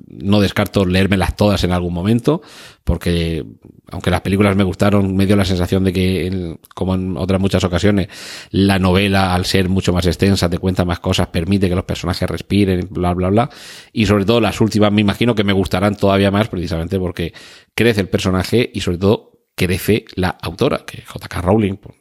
No 0.07 0.39
descarto 0.39 0.85
leérmelas 0.85 1.35
todas 1.35 1.65
en 1.65 1.73
algún 1.73 1.93
momento, 1.93 2.41
porque 2.85 3.45
aunque 3.91 4.09
las 4.09 4.21
películas 4.21 4.55
me 4.55 4.63
gustaron, 4.63 5.17
me 5.17 5.25
dio 5.25 5.35
la 5.35 5.43
sensación 5.43 5.83
de 5.83 5.91
que, 5.91 6.57
como 6.73 6.95
en 6.95 7.17
otras 7.17 7.41
muchas 7.41 7.65
ocasiones, 7.65 8.07
la 8.51 8.79
novela, 8.79 9.35
al 9.35 9.43
ser 9.43 9.67
mucho 9.67 9.91
más 9.91 10.05
extensa, 10.05 10.49
te 10.49 10.59
cuenta 10.59 10.85
más 10.85 11.01
cosas, 11.01 11.27
permite 11.27 11.67
que 11.67 11.75
los 11.75 11.83
personajes 11.83 12.29
respiren, 12.29 12.87
bla, 12.89 13.13
bla, 13.13 13.29
bla. 13.29 13.49
Y 13.91 14.05
sobre 14.05 14.23
todo 14.23 14.39
las 14.39 14.61
últimas 14.61 14.93
me 14.93 15.01
imagino 15.01 15.35
que 15.35 15.43
me 15.43 15.51
gustarán 15.51 15.97
todavía 15.97 16.31
más, 16.31 16.47
precisamente 16.47 16.97
porque 16.97 17.33
crece 17.75 17.99
el 17.99 18.07
personaje 18.07 18.71
y 18.73 18.79
sobre 18.79 18.97
todo 18.97 19.41
crece 19.55 20.05
la 20.15 20.29
autora, 20.41 20.85
que 20.85 21.01
J.K. 21.01 21.41
Rowling 21.41 21.75
pues, 21.75 21.95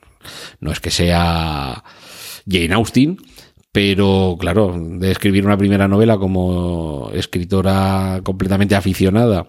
no 0.61 0.71
es 0.71 0.79
que 0.79 0.91
sea 0.91 1.83
Jane 2.49 2.75
Austen, 2.75 3.17
pero 3.73 4.37
claro, 4.39 4.77
de 4.79 5.11
escribir 5.11 5.45
una 5.45 5.57
primera 5.57 5.89
novela 5.89 6.17
como 6.17 7.11
escritora 7.13 8.21
completamente 8.23 8.75
aficionada 8.77 9.47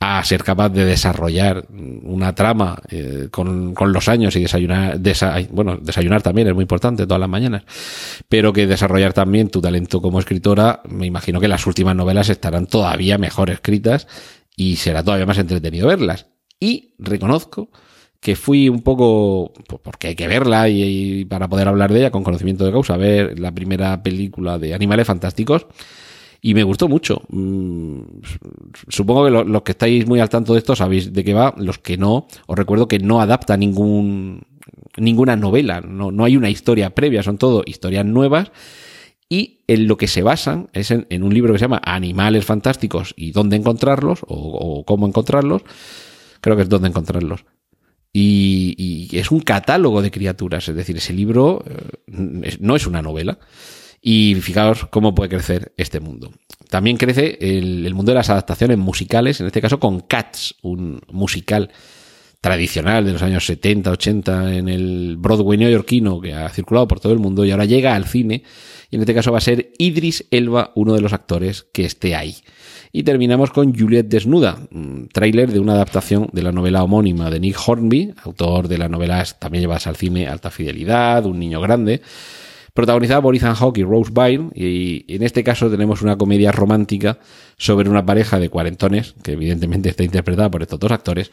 a 0.00 0.22
ser 0.22 0.44
capaz 0.44 0.68
de 0.68 0.84
desarrollar 0.84 1.66
una 1.70 2.32
trama 2.34 2.80
eh, 2.88 3.28
con, 3.30 3.74
los 3.92 4.08
años 4.08 4.36
y 4.36 4.42
desayunar, 4.42 5.00
desa- 5.00 5.48
bueno, 5.50 5.76
desayunar 5.76 6.22
también 6.22 6.46
es 6.48 6.54
muy 6.54 6.62
importante 6.62 7.04
todas 7.04 7.20
las 7.20 7.28
mañanas, 7.28 7.64
pero 8.28 8.52
que 8.52 8.66
desarrollar 8.68 9.12
también 9.12 9.48
tu 9.48 9.60
talento 9.60 10.00
como 10.00 10.20
escritora, 10.20 10.82
me 10.88 11.06
imagino 11.06 11.40
que 11.40 11.48
las 11.48 11.66
últimas 11.66 11.96
novelas 11.96 12.28
estarán 12.28 12.66
todavía 12.66 13.18
mejor 13.18 13.50
escritas 13.50 14.06
y 14.56 14.76
será 14.76 15.02
todavía 15.02 15.26
más 15.26 15.38
entretenido 15.38 15.88
verlas. 15.88 16.26
Y 16.60 16.94
reconozco 16.98 17.70
que 18.20 18.34
fui 18.36 18.68
un 18.68 18.80
poco, 18.82 19.52
pues 19.68 19.80
porque 19.82 20.08
hay 20.08 20.14
que 20.16 20.26
verla 20.28 20.68
y, 20.68 21.24
para 21.24 21.48
poder 21.48 21.68
hablar 21.68 21.92
de 21.92 22.00
ella 22.00 22.10
con 22.10 22.24
conocimiento 22.24 22.64
de 22.64 22.72
causa, 22.72 22.96
ver 22.96 23.38
la 23.38 23.52
primera 23.52 24.02
película 24.02 24.58
de 24.58 24.74
Animales 24.74 25.06
Fantásticos 25.06 25.66
y 26.40 26.54
me 26.54 26.62
gustó 26.64 26.88
mucho. 26.88 27.22
Mm, 27.28 28.00
Supongo 28.88 29.24
que 29.24 29.30
lo- 29.30 29.44
los 29.44 29.62
que 29.62 29.72
estáis 29.72 30.06
muy 30.06 30.20
al 30.20 30.28
tanto 30.28 30.52
de 30.52 30.58
esto 30.58 30.74
sabéis 30.76 31.12
de 31.12 31.24
qué 31.24 31.34
va, 31.34 31.54
los 31.58 31.78
que 31.78 31.96
no, 31.96 32.26
os 32.46 32.58
recuerdo 32.58 32.88
que 32.88 32.98
no 32.98 33.20
adapta 33.20 33.56
ningún 33.56 34.42
ninguna 34.96 35.36
novela, 35.36 35.80
no, 35.80 36.10
no 36.10 36.24
hay 36.24 36.36
una 36.36 36.50
historia 36.50 36.90
previa, 36.90 37.22
son 37.22 37.38
todo 37.38 37.62
historias 37.66 38.04
nuevas 38.04 38.50
y 39.28 39.60
en 39.68 39.86
lo 39.86 39.96
que 39.96 40.08
se 40.08 40.22
basan 40.22 40.68
es 40.72 40.90
en, 40.90 41.06
un 41.22 41.32
libro 41.32 41.52
que 41.52 41.58
se 41.58 41.64
llama 41.64 41.80
Animales 41.84 42.44
Fantásticos 42.44 43.14
y 43.16 43.32
dónde 43.32 43.56
encontrarlos 43.56 44.20
o 44.26 44.84
cómo 44.86 45.06
encontrarlos, 45.06 45.62
creo 46.40 46.56
que 46.56 46.62
es 46.62 46.68
dónde 46.68 46.88
encontrarlos. 46.88 47.44
Y, 48.20 49.08
es 49.12 49.30
un 49.30 49.40
catálogo 49.40 50.02
de 50.02 50.10
criaturas, 50.10 50.68
es 50.68 50.74
decir, 50.74 50.96
ese 50.96 51.12
libro 51.12 51.64
eh, 51.66 52.56
no 52.60 52.76
es 52.76 52.86
una 52.86 53.02
novela. 53.02 53.38
Y 54.00 54.36
fijaos 54.36 54.86
cómo 54.90 55.14
puede 55.14 55.28
crecer 55.28 55.72
este 55.76 55.98
mundo. 55.98 56.32
También 56.70 56.96
crece 56.96 57.36
el, 57.40 57.84
el 57.84 57.94
mundo 57.94 58.12
de 58.12 58.16
las 58.16 58.30
adaptaciones 58.30 58.78
musicales, 58.78 59.40
en 59.40 59.46
este 59.46 59.60
caso 59.60 59.80
con 59.80 60.00
Cats, 60.00 60.54
un 60.62 61.00
musical 61.10 61.70
tradicional 62.40 63.04
de 63.04 63.12
los 63.12 63.22
años 63.22 63.44
70, 63.46 63.90
80 63.90 64.54
en 64.54 64.68
el 64.68 65.16
Broadway 65.18 65.58
neoyorquino 65.58 66.20
que 66.20 66.34
ha 66.34 66.48
circulado 66.50 66.86
por 66.86 67.00
todo 67.00 67.12
el 67.12 67.18
mundo 67.18 67.44
y 67.44 67.50
ahora 67.50 67.64
llega 67.64 67.96
al 67.96 68.04
cine 68.04 68.44
y 68.90 68.96
en 68.96 69.02
este 69.02 69.14
caso 69.14 69.32
va 69.32 69.38
a 69.38 69.42
ser 69.42 69.72
Idris 69.78 70.26
Elba 70.30 70.72
uno 70.76 70.94
de 70.94 71.00
los 71.00 71.12
actores 71.12 71.66
que 71.72 71.84
esté 71.84 72.14
ahí. 72.14 72.36
Y 72.92 73.02
terminamos 73.02 73.50
con 73.50 73.78
Juliet 73.78 74.06
Desnuda, 74.06 74.58
tráiler 75.12 75.52
de 75.52 75.60
una 75.60 75.74
adaptación 75.74 76.28
de 76.32 76.42
la 76.42 76.52
novela 76.52 76.82
homónima 76.82 77.30
de 77.30 77.38
Nick 77.38 77.58
Hornby, 77.66 78.14
autor 78.22 78.68
de 78.68 78.78
las 78.78 78.88
novelas 78.88 79.38
también 79.38 79.62
llevadas 79.62 79.86
al 79.86 79.96
cine 79.96 80.26
Alta 80.26 80.50
Fidelidad, 80.50 81.26
Un 81.26 81.38
niño 81.38 81.60
grande, 81.60 82.00
protagonizada 82.72 83.20
por 83.20 83.36
Ethan 83.36 83.54
Hawke 83.54 83.78
y 83.78 83.84
Rose 83.84 84.10
Byrne, 84.12 84.50
y 84.54 85.04
en 85.08 85.22
este 85.22 85.44
caso 85.44 85.70
tenemos 85.70 86.00
una 86.00 86.16
comedia 86.16 86.50
romántica 86.50 87.18
sobre 87.58 87.90
una 87.90 88.06
pareja 88.06 88.38
de 88.38 88.48
cuarentones, 88.48 89.14
que 89.22 89.32
evidentemente 89.32 89.90
está 89.90 90.04
interpretada 90.04 90.50
por 90.50 90.62
estos 90.62 90.78
dos 90.78 90.92
actores, 90.92 91.30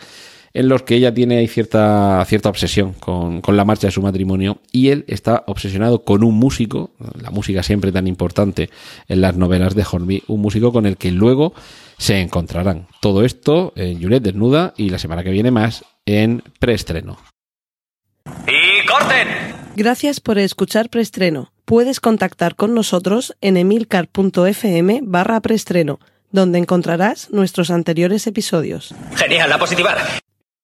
en 0.56 0.70
los 0.70 0.84
que 0.84 0.96
ella 0.96 1.14
tiene 1.14 1.46
cierta, 1.48 2.24
cierta 2.26 2.50
obsesión 2.50 2.94
con, 2.94 3.42
con 3.42 3.58
la 3.58 3.66
marcha 3.66 3.88
de 3.88 3.92
su 3.92 4.02
matrimonio 4.02 4.60
y 4.72 4.88
él 4.88 5.04
está 5.08 5.44
obsesionado 5.48 6.04
con 6.04 6.24
un 6.24 6.36
músico, 6.36 6.92
la 7.22 7.30
música 7.30 7.62
siempre 7.62 7.92
tan 7.92 8.08
importante 8.08 8.70
en 9.10 9.20
las 9.20 9.36
novelas 9.36 9.76
de 9.76 9.86
Hornby, 9.90 10.24
un 10.28 10.42
músico 10.42 10.72
con 10.72 10.86
el 10.86 10.96
que 10.96 11.12
luego 11.12 11.54
se 11.98 12.22
encontrarán. 12.22 12.88
Todo 13.02 13.26
esto 13.26 13.74
en 13.76 14.02
Juliet 14.02 14.22
Desnuda 14.22 14.74
y 14.78 14.90
la 14.90 14.98
semana 14.98 15.24
que 15.24 15.32
viene 15.32 15.52
más 15.52 15.84
en 16.06 16.42
preestreno. 16.60 17.18
¡Y 18.48 18.88
corten! 18.88 19.28
Gracias 19.76 20.22
por 20.22 20.38
escuchar 20.38 20.90
Preestreno. 20.90 21.52
Puedes 21.66 22.00
contactar 22.00 22.56
con 22.56 22.74
nosotros 22.74 23.36
en 23.42 23.58
emilcar.fm 23.58 25.02
barra 25.04 25.42
preestreno, 25.42 26.00
donde 26.32 26.60
encontrarás 26.60 27.30
nuestros 27.32 27.72
anteriores 27.72 28.26
episodios. 28.26 28.96
Genial, 29.16 29.50
la 29.50 29.58
positiva. 29.58 29.96